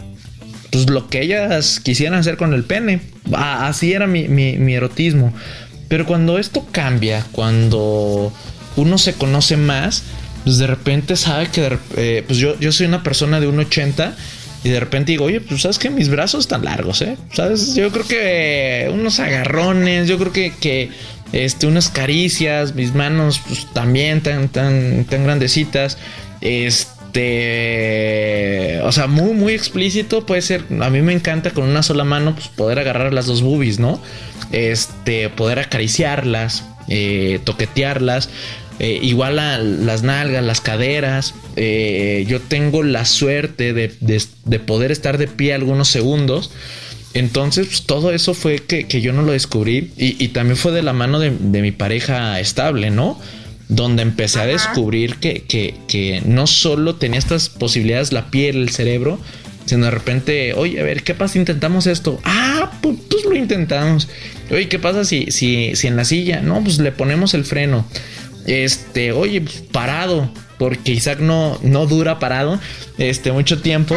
[0.70, 3.00] pues lo que ellas quisieran hacer con el pene.
[3.34, 4.22] Así era mi,
[4.72, 5.32] erotismo.
[5.90, 8.32] Pero cuando esto cambia, cuando
[8.76, 10.04] uno se conoce más,
[10.44, 14.12] pues de repente sabe que eh, pues yo, yo soy una persona de 1,80
[14.62, 17.16] y de repente digo, oye, pues sabes que mis brazos están largos, ¿eh?
[17.32, 20.90] Sabes, yo creo que unos agarrones, yo creo que, que
[21.32, 25.98] este, unas caricias, mis manos pues, también tan, tan, tan grandecitas.
[26.40, 27.00] Este
[28.84, 30.64] o sea, muy, muy explícito puede ser.
[30.80, 34.00] A mí me encanta con una sola mano pues, poder agarrar las dos boobies, ¿no?
[34.52, 38.28] Este, poder acariciarlas, eh, toquetearlas.
[38.78, 41.34] Eh, igual a las nalgas, las caderas.
[41.56, 46.50] Eh, yo tengo la suerte de, poder estar de pie algunos segundos.
[47.12, 49.90] Entonces, pues, todo eso fue que, yo no lo descubrí.
[49.96, 53.18] Y, también fue de la mano de, de mi pareja estable, ¿no?
[53.70, 59.20] donde empecé a descubrir que, no solo tenía estas posibilidades la piel, el cerebro,
[59.76, 62.20] de repente, oye, a ver, ¿qué pasa si intentamos esto?
[62.24, 64.08] Ah, pues, pues, lo intentamos.
[64.50, 66.40] Oye, ¿qué pasa si, si, si en la silla?
[66.40, 67.86] No, pues le ponemos el freno.
[68.46, 72.60] Este, oye, pues, parado, porque Isaac no, no dura parado
[72.98, 73.96] este, mucho tiempo.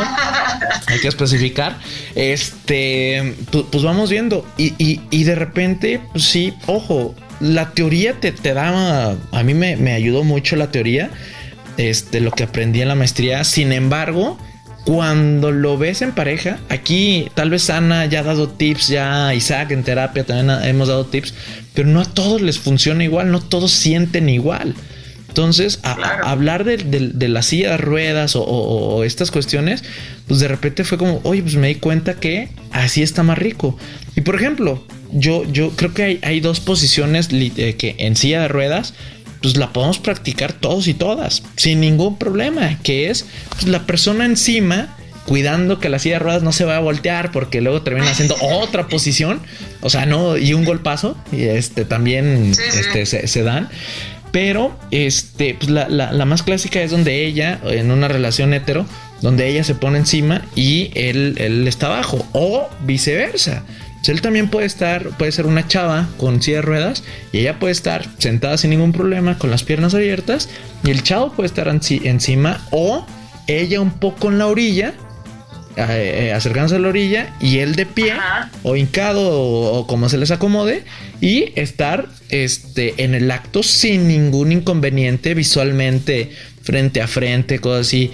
[0.88, 1.78] Hay que especificar.
[2.16, 4.46] Este, pues, vamos viendo.
[4.58, 9.92] Y, y, de repente, pues sí, ojo, la teoría te, te da, a mí me,
[9.92, 11.10] ayudó mucho la teoría,
[11.78, 13.44] este, lo que aprendí en la maestría.
[13.44, 14.38] Sin embargo,
[14.86, 19.72] cuando lo ves en pareja, aquí tal vez Ana ya ha dado tips, ya Isaac
[19.72, 21.34] en terapia también hemos dado tips,
[21.74, 24.76] pero no a todos les funciona igual, no todos sienten igual.
[25.34, 29.84] Entonces, hablar de, la silla de ruedas o, estas cuestiones,
[30.28, 33.76] pues de repente fue como, oye, pues me di cuenta que así está más rico.
[34.16, 38.48] Y por ejemplo, yo, yo creo que hay, dos posiciones eh, que en silla de
[38.48, 38.94] ruedas,
[39.44, 44.26] pues la podemos practicar todos y todas, sin ningún problema, que es pues, la persona
[44.26, 48.10] encima cuidando que la silla de ruedas no se vaya a voltear porque luego termina
[48.10, 49.42] haciendo otra posición,
[49.82, 53.70] o sea, no, y un golpazo, y este también Este, se, dan.
[54.32, 58.86] Pero este, pues la, la, más clásica es donde ella, en una relación hetero,
[59.22, 63.64] donde ella se pone encima y él, él está abajo, o viceversa.
[64.12, 67.72] Él también puede estar, puede ser una chava con silla de ruedas y ella puede
[67.72, 70.50] estar sentada sin ningún problema, con las piernas abiertas,
[70.84, 73.06] y el chavo puede estar encima, o
[73.48, 74.94] ella un poco en la orilla
[75.76, 78.14] eh, eh, acercándose a la orilla y él de pie
[78.62, 80.84] o hincado o, como se les acomode
[81.20, 88.12] y estar este, en el acto sin ningún inconveniente visualmente frente a frente, cosas así.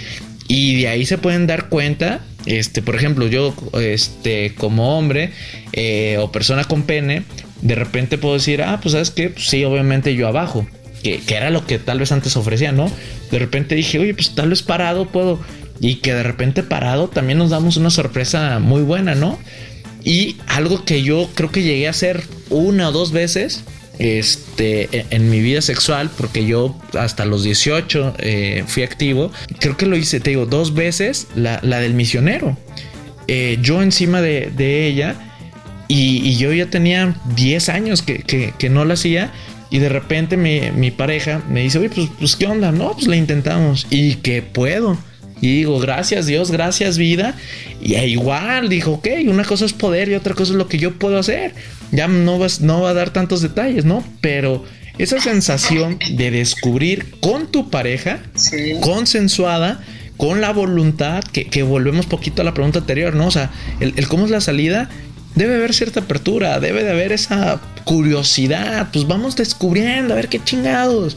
[0.50, 5.32] Y de ahí se pueden dar cuenta, este, por ejemplo, yo este, como hombre
[5.74, 7.22] eh, o persona con pene,
[7.62, 10.68] de repente puedo decir, ah, pues sabes que, pues, sí, obviamente yo abajo.
[11.04, 12.92] Que, que, era lo que tal vez antes ofrecía, ¿no?
[13.32, 15.40] De repente dije, oye, pues tal vez parado puedo
[15.80, 19.40] y que de repente parado también nos damos una sorpresa muy buena, ¿no?
[20.04, 23.64] Y algo que yo creo que llegué a hacer una o dos veces
[24.00, 29.78] este, e, en mi vida sexual, porque yo hasta los 18 eh, fui activo, creo
[29.78, 32.58] que lo hice, te digo, dos veces, la, del misionero.
[33.28, 35.16] Eh, yo encima de, ella
[35.88, 39.32] y, yo ya tenía 10 años que, no la hacía.
[39.72, 42.72] Y de repente mi, pareja me dice, oye, pues, pues, ¿qué onda?
[42.72, 43.86] No, pues la intentamos.
[43.92, 44.98] Y que puedo.
[45.42, 47.36] Y digo, gracias Dios, gracias vida.
[47.82, 50.96] Y igual dijo, ok, una cosa es poder y otra cosa es lo que yo
[50.96, 51.54] puedo hacer.
[51.92, 54.04] Ya no, vas, no va a dar tantos detalles, ¿no?
[54.22, 54.64] Pero
[54.98, 58.20] esa sensación de descubrir con tu pareja,
[58.82, 59.82] consensuada,
[60.18, 63.28] con la voluntad, que, volvemos poquito a la pregunta anterior, ¿no?
[63.28, 64.90] O sea, el, el cómo es la salida,
[65.36, 70.44] debe haber cierta apertura, debe de haber esa curiosidad, pues vamos descubriendo, a ver qué
[70.44, 71.16] chingados.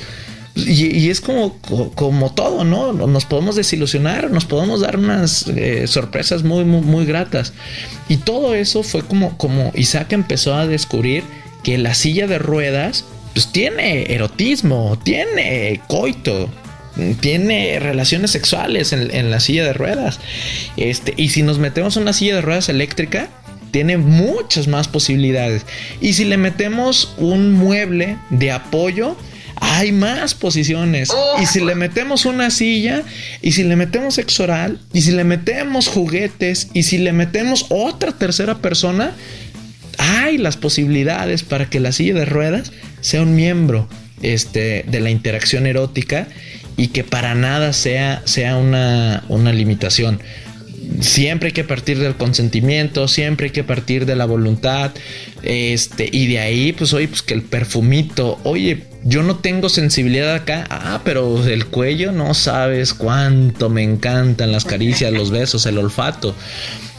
[0.55, 1.57] Y, es como,
[1.95, 2.93] como todo, ¿no?
[2.93, 7.55] Nos podemos desilusionar, nos podemos dar unas eh, sorpresas muy, muy, muy gratas.
[8.09, 11.25] Y todo eso fue como, como Isaac empezó a descubrir
[11.63, 16.51] que la silla de ruedas, pues tiene erotismo, tiene coito,
[17.21, 20.21] tiene relaciones sexuales en, en, la silla de ruedas.
[20.77, 23.31] Este, y si nos metemos en una silla de ruedas eléctrica,
[23.71, 25.65] tiene muchas más posibilidades.
[26.03, 29.17] Y si le metemos un mueble de apoyo,
[29.63, 31.11] hay más posiciones.
[31.41, 33.05] Y si le metemos una silla,
[33.41, 37.67] y si le metemos sexo oral, y si le metemos juguetes, y si le metemos
[37.69, 39.13] otra tercera persona,
[39.99, 43.89] hay las posibilidades para que la silla de ruedas sea un miembro
[44.21, 46.27] este, de la interacción erótica
[46.77, 50.21] y que para nada sea, sea una, una limitación
[51.01, 54.91] siempre hay que partir del consentimiento, siempre hay que partir de la voluntad,
[55.43, 60.35] este, y de ahí, pues, oye, pues que el perfumito, oye, yo no tengo sensibilidad
[60.35, 65.79] acá, ah, pero el cuello no sabes cuánto me encantan las caricias, los besos, el
[65.79, 66.35] olfato.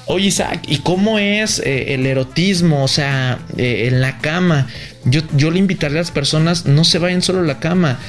[0.05, 2.83] Oye, Isaac, ¿y cómo es eh, el erotismo?
[2.83, 4.67] O sea, eh, en la cama.
[5.05, 7.99] Yo, yo le invitaría a las personas, no se vayan solo a la cama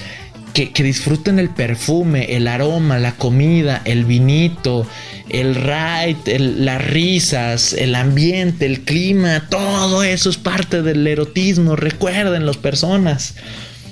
[0.55, 4.87] que, disfruten el perfume, el aroma, la comida, el vinito,
[5.29, 11.75] el ride, las risas, el ambiente, el clima, todo eso es parte del erotismo.
[11.75, 13.35] Recuerden las personas.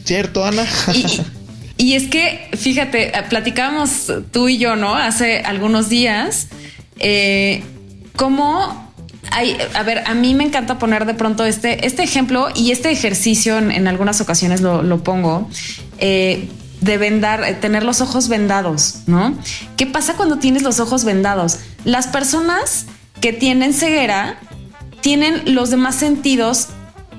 [0.04, 0.66] ¿Cierto, Ana?
[1.78, 4.94] Y, es que, fíjate, platicábamos tú y yo, ¿no?
[4.94, 6.46] Hace algunos días,
[7.00, 7.64] eh,
[8.14, 8.92] cómo
[9.32, 12.92] hay, a ver, a mí me encanta poner de pronto este, este ejemplo y este
[12.92, 15.48] ejercicio en, algunas ocasiones lo, pongo.
[15.98, 16.48] Eh,
[16.82, 19.36] de vendar, eh, tener los ojos vendados, ¿no?
[19.76, 21.58] ¿Qué pasa cuando tienes los ojos vendados?
[21.84, 22.86] Las personas
[23.20, 24.38] que tienen ceguera
[25.00, 26.68] tienen los demás sentidos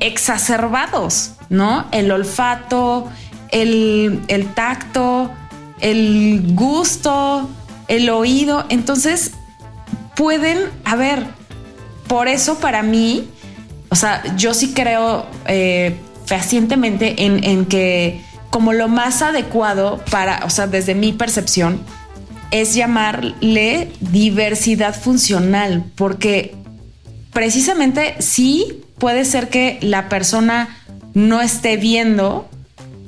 [0.03, 1.85] exacerbados, ¿no?
[1.91, 3.09] El olfato,
[3.51, 5.31] el, el tacto,
[5.79, 7.49] el gusto,
[7.87, 8.65] el oído.
[8.69, 9.31] Entonces,
[10.15, 11.25] pueden, a ver,
[12.07, 13.27] por eso para mí,
[13.89, 20.43] o sea, yo sí creo eh, fehacientemente en, en que como lo más adecuado para,
[20.45, 21.81] o sea, desde mi percepción,
[22.51, 26.53] es llamarle diversidad funcional, porque
[27.31, 30.77] precisamente sí puede ser que la persona
[31.13, 32.49] no esté viendo,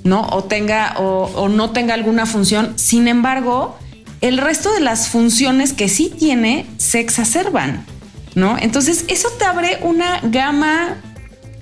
[0.03, 0.27] ¿no?
[0.27, 2.73] O tenga o, no tenga alguna función.
[2.75, 3.79] Sin embargo,
[4.19, 7.85] el resto de las funciones que sí tiene se exacerban,
[8.35, 8.57] ¿no?
[8.59, 10.97] Entonces, eso te abre una gama,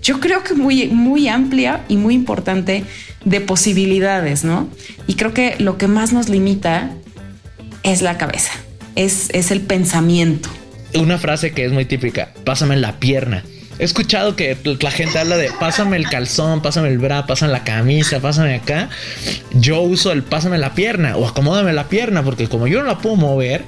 [0.01, 2.85] yo creo que muy, muy amplia y muy importante
[3.25, 4.67] de posibilidades, ¿no?
[5.05, 6.89] Y creo que lo que más nos limita
[7.83, 8.53] es la cabeza,
[8.95, 10.49] es, es el pensamiento.
[10.95, 13.43] Una frase que es muy típica, pásame la pierna.
[13.79, 17.63] He escuchado que la gente habla de pásame el calzón, pásame el bra, pásame la
[17.63, 18.89] camisa, pásame acá.
[19.51, 22.99] Yo uso el pásame la pierna o acomódame la pierna porque como yo no la
[22.99, 23.63] puedo mover,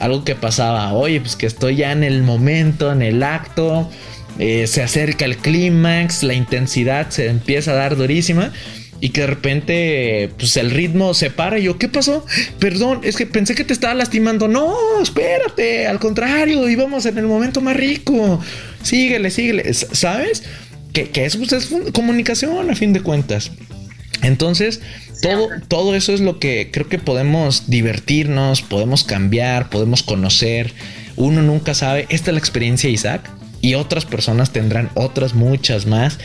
[0.00, 3.90] algo que pasaba, oye, pues que estoy ya en el momento, en el acto,
[4.38, 8.52] eh, se acerca el clímax, la intensidad se empieza a dar durísima
[9.00, 12.24] y que de repente pues el ritmo se para y yo, ¿qué pasó?
[12.58, 14.48] Perdón, es que pensé que te estaba lastimando.
[14.48, 18.40] No, espérate, al contrario, íbamos en el momento más rico.
[18.82, 20.44] Síguele, síguele, ¿sabes?
[20.92, 23.52] Que, eso pues, es comunicación a fin de cuentas.
[24.22, 24.80] Entonces,
[25.22, 30.72] todo, todo eso es lo que creo que podemos divertirnos, podemos cambiar, podemos conocer.
[31.16, 32.06] Uno nunca sabe.
[32.08, 33.30] Esta es la experiencia, Isaac.
[33.60, 36.18] Y otras personas tendrán otras muchas más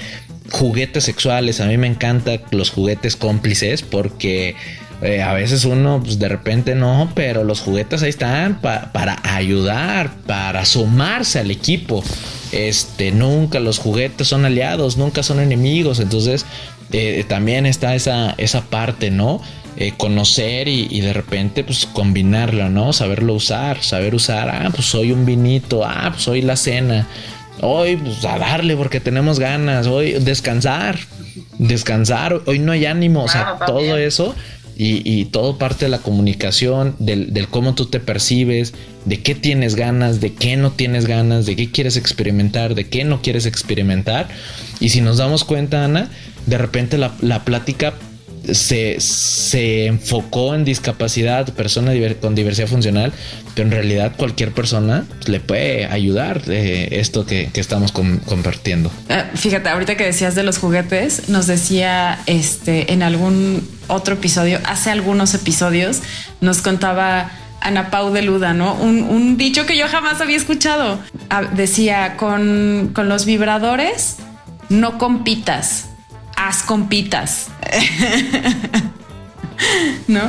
[0.52, 1.60] juguetes sexuales.
[1.62, 4.56] A mí me encantan los juguetes cómplices porque
[5.02, 10.12] eh, a veces uno pues, de repente no, pero los juguetes ahí están para ayudar,
[10.26, 12.04] para sumarse al equipo.
[12.52, 16.00] Este, nunca los juguetes son aliados, nunca son enemigos.
[16.00, 16.46] Entonces,
[16.92, 19.42] eh, también está esa, esa parte, ¿no?
[19.76, 22.94] Eh, conocer y, y, de repente pues combinarlo, ¿no?
[22.94, 27.08] Saberlo usar, saber usar, ah, pues soy un vinito, ah, pues soy la cena,
[27.62, 29.88] Hoy, pues a darle porque tenemos ganas.
[29.88, 30.98] Hoy, descansar.
[31.58, 32.42] Descansar.
[32.46, 33.24] Hoy no hay ánimo.
[33.24, 34.36] o sea, todo eso.
[34.76, 38.74] Y, todo parte de la comunicación, del, cómo tú te percibes,
[39.06, 43.04] de qué tienes ganas, de qué no tienes ganas, de qué quieres experimentar, de qué
[43.04, 44.30] no quieres experimentar.
[44.80, 46.10] Y si nos damos cuenta, Ana,
[46.46, 47.94] de repente la, la plática
[48.52, 53.14] se, enfocó en discapacidad, persona con diversidad funcional,
[53.56, 58.92] pero en realidad cualquier persona pues, le puede ayudar de esto que, estamos compartiendo.
[59.10, 64.60] Ah, fíjate, ahorita que decías de los juguetes, nos decía este en algún otro episodio,
[64.66, 66.02] hace algunos episodios,
[66.42, 67.32] nos contaba
[67.62, 68.74] Ana Pau de Luda, ¿no?
[68.76, 71.00] Un, dicho que yo jamás había escuchado.
[71.30, 74.18] Ah, decía, con, con los vibradores,
[74.68, 75.86] no compitas
[76.36, 77.48] haz compitas.
[80.08, 80.22] ¿No?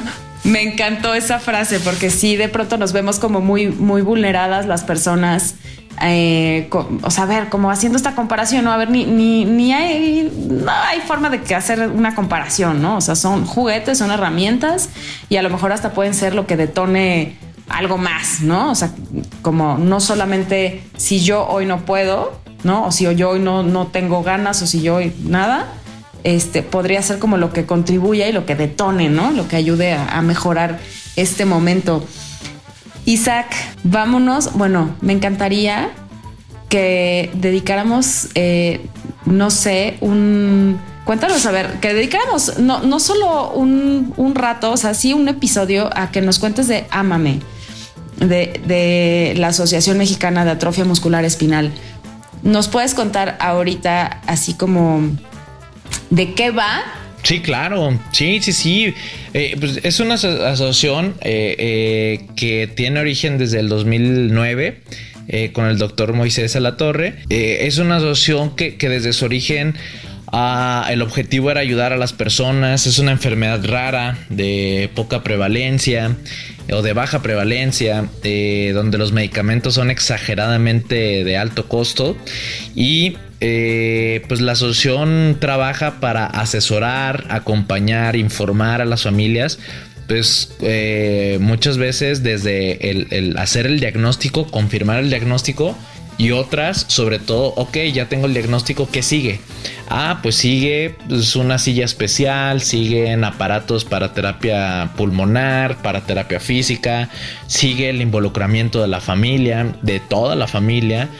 [0.44, 4.84] Me encantó esa frase porque sí, de pronto nos vemos como muy, muy vulneradas las
[4.84, 5.54] personas.
[6.02, 6.68] Eh,
[7.02, 8.72] o sea, ver, como haciendo esta comparación, ¿no?
[8.72, 12.96] A ver, ni, ni, ni hay, no hay forma de que hacer una comparación, ¿no?
[12.96, 14.90] O sea, son juguetes, son herramientas
[15.28, 17.38] y a lo mejor hasta pueden ser lo que detone
[17.68, 18.70] algo más, ¿no?
[18.70, 18.90] O sea,
[19.40, 22.86] como no solamente si yo hoy no puedo, ¿no?
[22.86, 25.68] O si yo hoy no, no tengo ganas o si yo hoy nada,
[26.24, 29.30] este, podría ser como lo que contribuya y lo que detone, ¿no?
[29.30, 30.80] Lo que ayude a, mejorar
[31.16, 32.04] este momento.
[33.04, 33.54] Isaac,
[33.84, 34.54] vámonos.
[34.54, 35.90] Bueno, me encantaría
[36.70, 38.80] que dedicáramos, eh,
[39.26, 40.80] no sé, un...
[41.04, 45.28] Cuéntanos, a ver, que dedicáramos no, no solo un, un, rato, o sea, sí un
[45.28, 47.40] episodio a que nos cuentes de Ámame,
[48.16, 51.70] de, de la Asociación Mexicana de Atrofia Muscular Espinal.
[52.42, 55.10] ¿Nos puedes contar ahorita, así como
[56.10, 56.82] de qué va.
[57.24, 57.98] Sí, claro.
[58.12, 58.94] Sí, sí, sí.
[59.32, 64.82] Eh, pues es una asociación eh, eh, que tiene origen desde el 2009.
[65.54, 67.14] con el doctor Moisés Alatorre.
[67.30, 69.74] es una asociación que, desde su origen
[70.30, 72.86] ah, el objetivo era ayudar a las personas.
[72.86, 76.14] Es una enfermedad rara, de poca prevalencia
[76.70, 78.06] o de baja prevalencia,
[78.74, 82.18] donde los medicamentos son exageradamente de alto costo
[82.74, 83.16] y
[83.46, 89.58] eh, pues la asociación trabaja para asesorar, acompañar, informar a las familias
[90.08, 95.76] pues eh, muchas veces desde el, hacer el diagnóstico, confirmar el diagnóstico
[96.16, 99.40] y otras, sobre todo, ok, ya tengo el diagnóstico, ¿qué sigue?
[99.90, 107.10] Ah, pues sigue pues, una silla especial, siguen aparatos para terapia pulmonar, para terapia física,
[107.46, 111.10] sigue el involucramiento de la familia, de toda la familia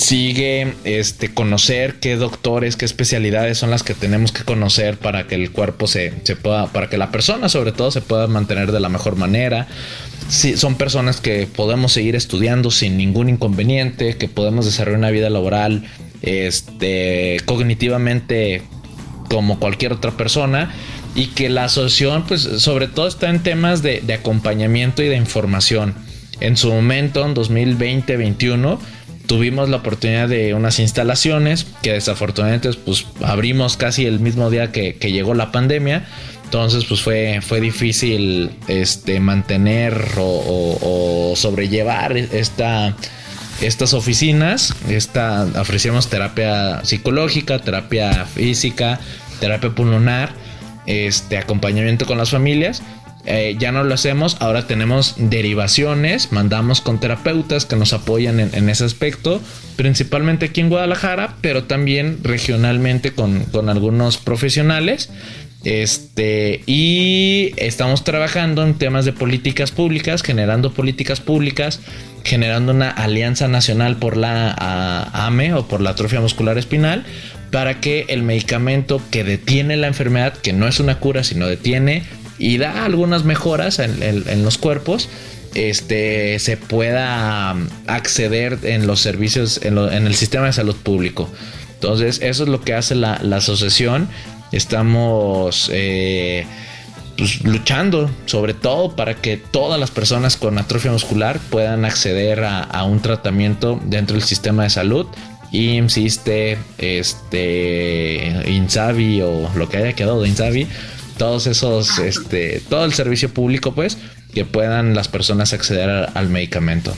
[0.00, 5.34] sigue este conocer qué doctores, qué especialidades son las que tenemos que conocer para que
[5.34, 6.10] el cuerpo se,
[6.42, 9.68] pueda, para que la persona sobre todo se pueda mantener de la mejor manera.
[10.28, 15.28] Si son personas que podemos seguir estudiando sin ningún inconveniente, que podemos desarrollar una vida
[15.28, 15.84] laboral
[16.22, 18.62] este, cognitivamente
[19.28, 20.72] como cualquier otra persona
[21.14, 25.16] y que la asociación pues sobre todo está en temas de, de acompañamiento y de
[25.16, 25.94] información.
[26.40, 28.78] En su momento, en 2020-21,
[29.30, 34.94] tuvimos la oportunidad de unas instalaciones que desafortunadamente pues abrimos casi el mismo día que,
[35.00, 36.04] llegó la pandemia.
[36.42, 42.96] Entonces, pues fue, fue difícil este, mantener o, sobrellevar esta,
[43.60, 44.74] estas oficinas.
[44.88, 48.98] Esta, ofrecíamos terapia psicológica, terapia física,
[49.38, 50.32] terapia pulmonar
[50.86, 52.82] este acompañamiento con las familias.
[53.26, 58.68] Eh, ya no lo hacemos, ahora tenemos derivaciones, mandamos con terapeutas que nos apoyan en,
[58.70, 59.40] ese aspecto,
[59.76, 65.10] principalmente aquí en Guadalajara, pero también regionalmente con, con algunos profesionales.
[65.62, 71.80] Este, y estamos trabajando en temas de políticas públicas, generando políticas públicas,
[72.24, 74.54] generando una alianza nacional por la
[75.12, 77.04] AME o por la atrofia muscular espinal,
[77.50, 82.04] para que el medicamento que detiene la enfermedad, que no es una cura, sino detiene
[82.40, 85.08] y da algunas mejoras en, los cuerpos,
[85.54, 87.54] este, se pueda
[87.86, 91.30] acceder en los servicios, en, el sistema de salud público.
[91.74, 94.08] Entonces, eso es lo que hace la asociación
[94.52, 96.44] Estamos eh,
[97.16, 102.84] pues, luchando sobre todo para que todas las personas con atrofia muscular puedan acceder a,
[102.84, 105.06] un tratamiento dentro del sistema de salud.
[105.52, 110.66] insiste este, Insabi o lo que haya quedado de Insabi,
[111.20, 113.98] todos esos, este, todo el servicio público, pues,
[114.32, 116.96] que puedan las personas acceder al medicamento.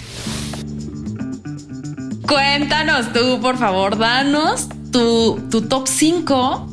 [2.29, 6.69] Cuéntanos tú, por favor, danos tu, tu top 5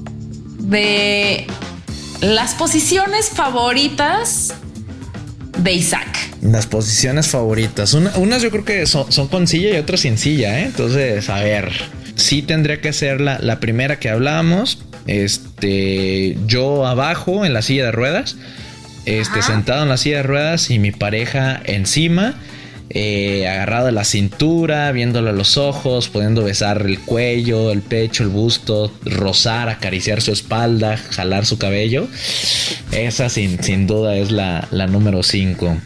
[0.59, 1.47] de
[2.21, 4.53] las posiciones favoritas
[5.57, 6.19] de Isaac.
[6.43, 7.95] Las posiciones favoritas.
[7.95, 10.65] unas yo creo que son, con silla y otras sin silla, ¿eh?
[10.65, 11.71] Entonces, a ver.
[12.13, 14.83] Sí tendría que ser la, primera que hablábamos.
[15.07, 18.37] Este, yo abajo en la silla de ruedas.
[19.05, 22.35] Este, sentado en la silla de ruedas y mi pareja encima.
[22.91, 28.23] Eh, agarrado de la cintura, viéndolo a los ojos, pudiendo besar el cuello, el pecho,
[28.23, 32.07] el busto, rozar, acariciar su espalda, jalar su cabello.
[32.91, 35.77] Esa sin, sin duda es la, número 5.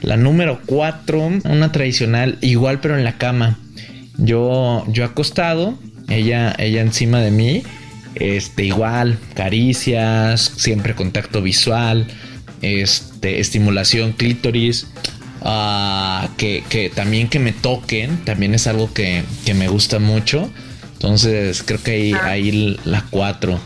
[0.00, 3.58] La número 4, una tradicional, igual pero en la cama.
[4.16, 7.62] Yo, yo acostado, ella, ella encima de mí,
[8.14, 12.06] este, igual, caricias, siempre contacto visual,
[12.62, 14.86] este, estimulación clítoris
[16.36, 20.50] que, también que me toquen, también es algo que, me gusta mucho.
[20.94, 22.26] Entonces creo que ahí, ah.
[22.26, 23.58] ahí la 4.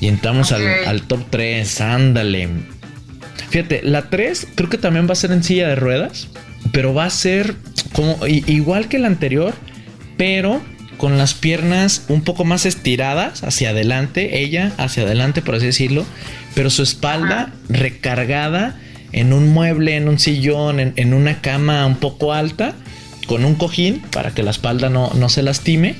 [0.00, 2.48] Y entramos al, top 3, ándale.
[3.50, 6.28] Fíjate, la 3 creo que también va a ser en silla de ruedas,
[6.72, 7.54] pero va a ser
[7.92, 9.54] como igual que la anterior,
[10.16, 10.60] pero
[10.96, 16.04] con las piernas un poco más estiradas hacia adelante, ella hacia adelante por así decirlo,
[16.54, 18.78] pero su espalda recargada
[19.12, 22.74] en un mueble, en un sillón, en, una cama un poco alta,
[23.26, 25.94] con un cojín para que la espalda no, se lastime.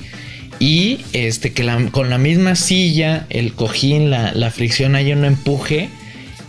[0.59, 5.89] Y este, que con la misma silla, el cojín, la, fricción haya un empuje.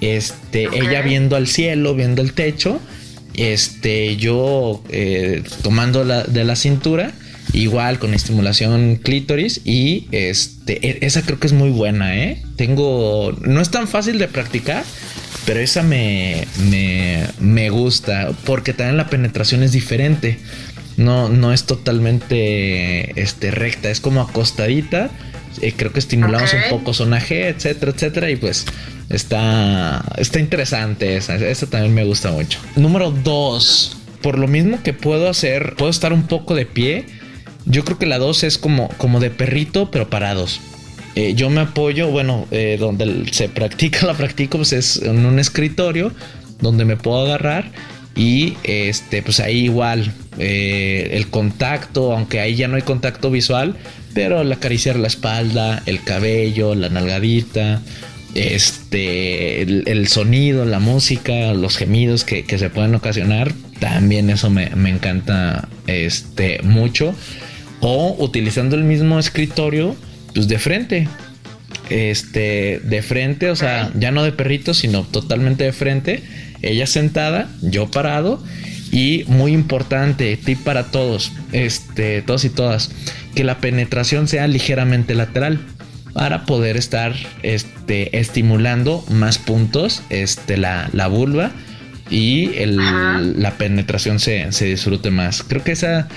[0.01, 2.81] Este, ella viendo al cielo, viendo el techo.
[3.35, 7.13] Este, yo eh, tomando la, de la cintura
[7.57, 12.43] igual con estimulación clítoris y este e, esa creo que es muy buena, ¿eh?
[12.57, 14.85] Tengo no es tan fácil de practicar,
[15.47, 16.47] pero esa me,
[17.41, 20.39] me, gusta porque también la penetración es diferente.
[20.97, 25.11] No, no es totalmente este, recta, es como acostadita.
[25.61, 28.31] Eh, creo que estimulamos un poco sonaje, etcétera, etcétera.
[28.31, 28.65] Y pues
[29.11, 31.37] está, está interesante esa.
[31.37, 32.59] Esa también me gusta mucho.
[32.77, 33.97] Número dos.
[34.23, 37.05] Por lo mismo que puedo hacer, puedo estar un poco de pie.
[37.67, 40.61] Yo creo que la dos es como, como de perrito, pero parados.
[41.17, 45.39] Eh, yo me apoyo, bueno, eh, donde se practica, la practico, pues es en un
[45.39, 46.12] escritorio
[46.61, 47.71] donde me puedo agarrar
[48.14, 53.77] y este, pues ahí igual eh, el contacto, aunque ahí ya no hay contacto visual,
[54.14, 57.83] pero el acariciar la espalda, el cabello, la nalgadita,
[58.35, 64.91] este, el, sonido, la música, los gemidos que, se pueden ocasionar, también eso me, me
[64.91, 67.14] encanta este, mucho.
[67.81, 69.97] O utilizando el mismo escritorio,
[70.35, 71.09] pues de frente.
[71.91, 76.22] Este, de frente, o sea, ya no de perrito, sino totalmente de frente.
[76.62, 78.43] Ella sentada, yo parado.
[78.93, 82.91] Y muy importante, tip para todos, este, todos y todas,
[83.35, 85.61] que la penetración sea ligeramente lateral
[86.16, 91.51] para poder estar este, estimulando más puntos este, la, la vulva
[92.09, 95.43] y el, la penetración se, se, disfrute más.
[95.43, 96.09] Creo que esa,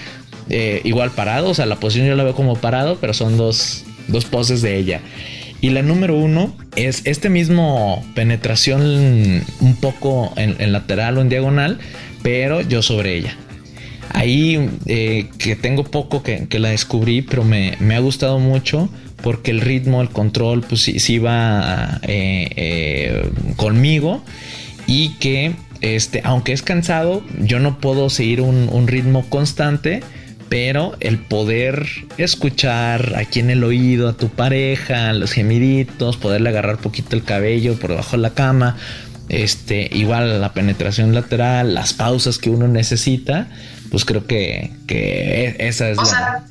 [0.49, 3.85] eh, igual parado, o sea, la posición yo la veo como parado, pero son dos,
[4.07, 5.01] dos poses de ella.
[5.61, 11.79] Y la número uno es este mismo penetración un poco en, lateral o en diagonal,
[12.21, 13.35] pero yo sobre ella.
[14.11, 18.89] Ahí eh, que tengo poco que, la descubrí, pero me, ha gustado mucho
[19.21, 24.23] porque el ritmo, el control, pues sí, va eh, eh, conmigo
[24.87, 30.01] y que este, aunque es cansado, yo no puedo seguir un, un ritmo constante
[30.49, 31.87] pero el poder
[32.17, 37.75] escuchar aquí en el oído a tu pareja, los gemiditos, poderle agarrar poquito el cabello
[37.75, 38.75] por debajo de la cama,
[39.29, 43.47] este, igual la penetración lateral, las pausas que uno necesita,
[43.91, 46.43] pues creo que, que e, esa es la...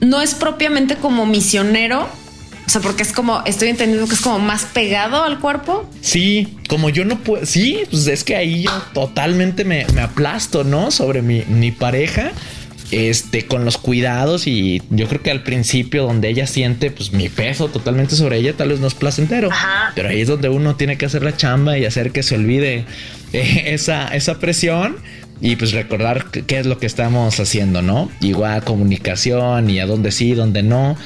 [0.00, 2.08] no es propiamente como misionero,
[2.66, 5.90] o sea, porque es como, estoy entendiendo que es como más pegado al cuerpo.
[6.02, 10.62] Sí, como yo no puedo, sí, pues es que ahí yo totalmente me, me aplasto,
[10.62, 10.92] ¿no?
[10.92, 12.30] Sobre mi, mi pareja
[12.90, 17.28] este, con los cuidados y yo creo que al principio donde ella siente pues mi
[17.28, 19.50] peso totalmente sobre ella tal vez no es placentero,
[19.94, 22.84] pero ahí es donde uno tiene que hacer la chamba y hacer que se olvide
[23.32, 24.96] eh, esa, esa presión
[25.40, 28.10] y pues recordar qué es lo que estamos haciendo, ¿no?
[28.20, 30.96] Igual comunicación y a dónde sí, dónde no,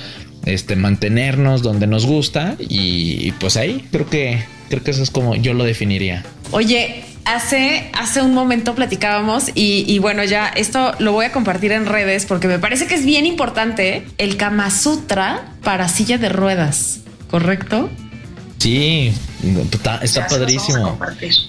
[0.46, 5.10] este, mantenernos donde nos gusta y, y pues ahí creo que creo que eso es
[5.10, 6.24] como yo lo definiría.
[6.50, 11.86] Oye, Hace, hace un momento platicábamos y, bueno, ya esto lo voy a compartir en
[11.86, 17.00] redes porque me parece que es bien importante el Kama Sutra para silla de ruedas,
[17.30, 17.88] ¿correcto?
[18.58, 19.12] Sí,
[20.02, 20.98] está, padrísimo.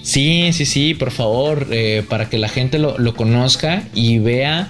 [0.02, 4.68] Sí, sí, sí, por favor, eh, para que la gente lo, conozca y vea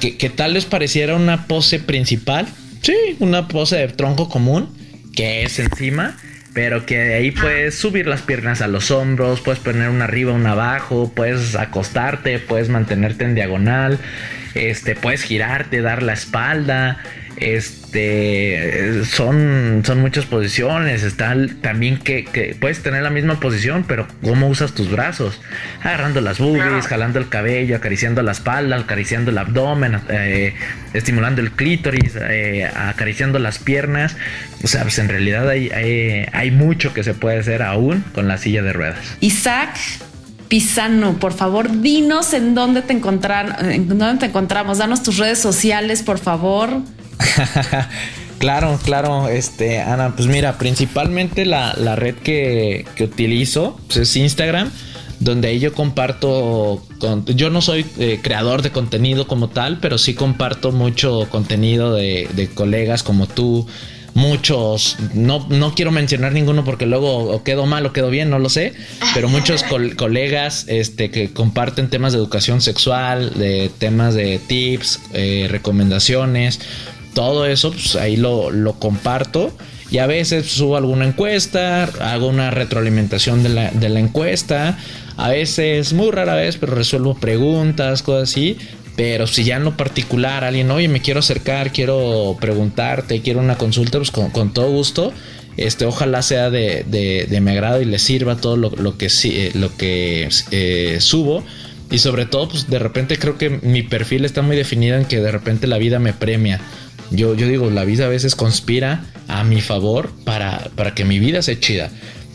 [0.00, 2.46] que, que, tal les pareciera una pose principal.
[2.82, 4.68] Sí, una pose de tronco común,
[5.14, 6.16] que es encima
[6.56, 10.32] pero que de ahí puedes subir las piernas a los hombros, puedes poner una arriba,
[10.32, 13.98] una abajo, puedes acostarte, puedes mantenerte en diagonal,
[14.54, 16.96] este, puedes girarte, dar la espalda,
[17.36, 21.02] este, son, son muchas posiciones.
[21.02, 25.40] Está también que, puedes tener la misma posición, pero cómo usas tus brazos,
[25.82, 30.54] agarrando las boobies, jalando el cabello, acariciando la espalda, acariciando el abdomen, eh,
[30.94, 34.16] estimulando el clítoris, eh, acariciando las piernas.
[34.62, 38.28] O sea, pues en realidad hay, hay, hay mucho que se puede hacer aún con
[38.28, 38.98] la silla de ruedas.
[39.20, 39.76] Isaac,
[40.48, 45.38] Pisano, por favor, dinos en dónde te encontrar, en dónde te encontramos, danos tus redes
[45.38, 46.82] sociales, por favor.
[48.38, 54.70] claro, claro, este, Ana, pues mira, principalmente la, red que, utilizo pues, es Instagram,
[55.20, 56.82] donde ahí yo comparto,
[57.26, 62.28] yo no soy eh, creador de contenido como tal, pero sí comparto mucho contenido de,
[62.34, 63.66] de colegas como tú,
[64.16, 68.38] muchos, no, no quiero mencionar ninguno porque luego o quedo mal o quedo bien, no
[68.38, 68.72] lo sé,
[69.12, 69.62] pero muchos
[69.96, 76.60] colegas este, que comparten temas de educación sexual, de temas de tips, eh, recomendaciones,
[77.16, 79.50] todo eso, pues ahí lo, lo comparto.
[79.90, 84.78] Y a veces subo alguna encuesta, hago una retroalimentación de la, de la encuesta.
[85.16, 88.58] A veces, muy rara vez, pero resuelvo preguntas, cosas así.
[88.96, 93.56] Pero si ya en lo particular alguien, oye, me quiero acercar, quiero preguntarte, quiero una
[93.56, 95.10] consulta, pues con, todo gusto.
[95.56, 99.52] Este, ojalá sea de, de, mi agrado y le sirva todo lo, lo que, eh,
[99.54, 101.42] lo que eh, subo.
[101.90, 105.20] Y sobre todo, pues de repente creo que mi perfil está muy definido en que
[105.20, 106.60] de repente la vida me premia.
[107.10, 111.18] Yo, yo digo, la vida a veces conspira a mi favor para, para que mi
[111.18, 111.90] vida sea chida.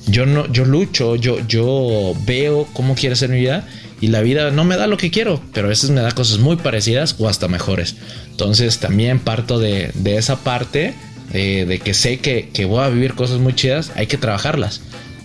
[0.07, 3.67] Yo no, yo lucho, yo, yo veo cómo quiere ser mi vida
[4.01, 6.39] y la vida no me da lo que quiero, pero a veces me da cosas
[6.39, 7.95] muy parecidas o hasta mejores.
[8.31, 10.95] Entonces también parto de, esa parte
[11.33, 14.81] eh, de que sé que, voy a vivir cosas muy chidas, hay que trabajarlas.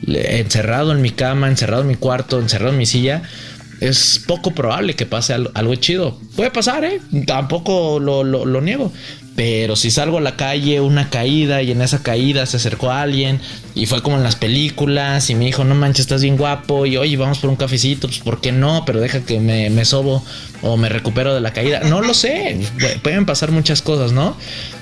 [0.07, 3.22] Encerrado en mi cama, encerrado en mi cuarto, encerrado en mi silla,
[3.80, 6.20] es poco probable que pase algo, chido.
[6.36, 7.01] Puede pasar, ¿eh?
[7.26, 8.92] Tampoco lo, lo, niego.
[9.37, 13.03] Pero si salgo a la calle, una caída y en esa caída se acercó a
[13.03, 13.39] alguien
[13.74, 16.97] y fue como en las películas y me dijo, no manches, estás bien guapo y
[16.97, 18.84] oye, vamos por un cafecito, pues ¿por qué no?
[18.87, 20.24] Pero deja que me, sobo
[20.62, 21.80] o me recupero de la caída.
[21.80, 22.59] No lo sé,
[23.03, 24.34] pueden pasar muchas cosas, ¿no?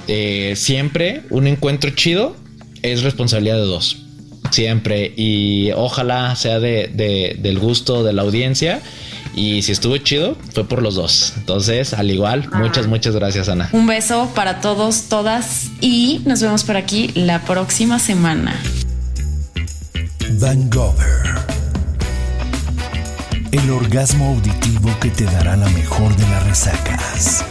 [0.07, 2.35] Eh, siempre un encuentro chido
[2.81, 3.97] es responsabilidad de dos.
[4.51, 5.13] Siempre.
[5.15, 8.81] Y ojalá sea de, del gusto de la audiencia.
[9.35, 11.33] Y si estuvo chido, fue por los dos.
[11.37, 13.69] Entonces, al igual, muchas, muchas gracias, Ana.
[13.73, 15.71] Un beso para todos, todas.
[15.81, 18.57] Y nos vemos por aquí la próxima semana.
[20.39, 20.69] Van
[23.51, 27.45] El orgasmo auditivo que te dará la mejor de las resacas.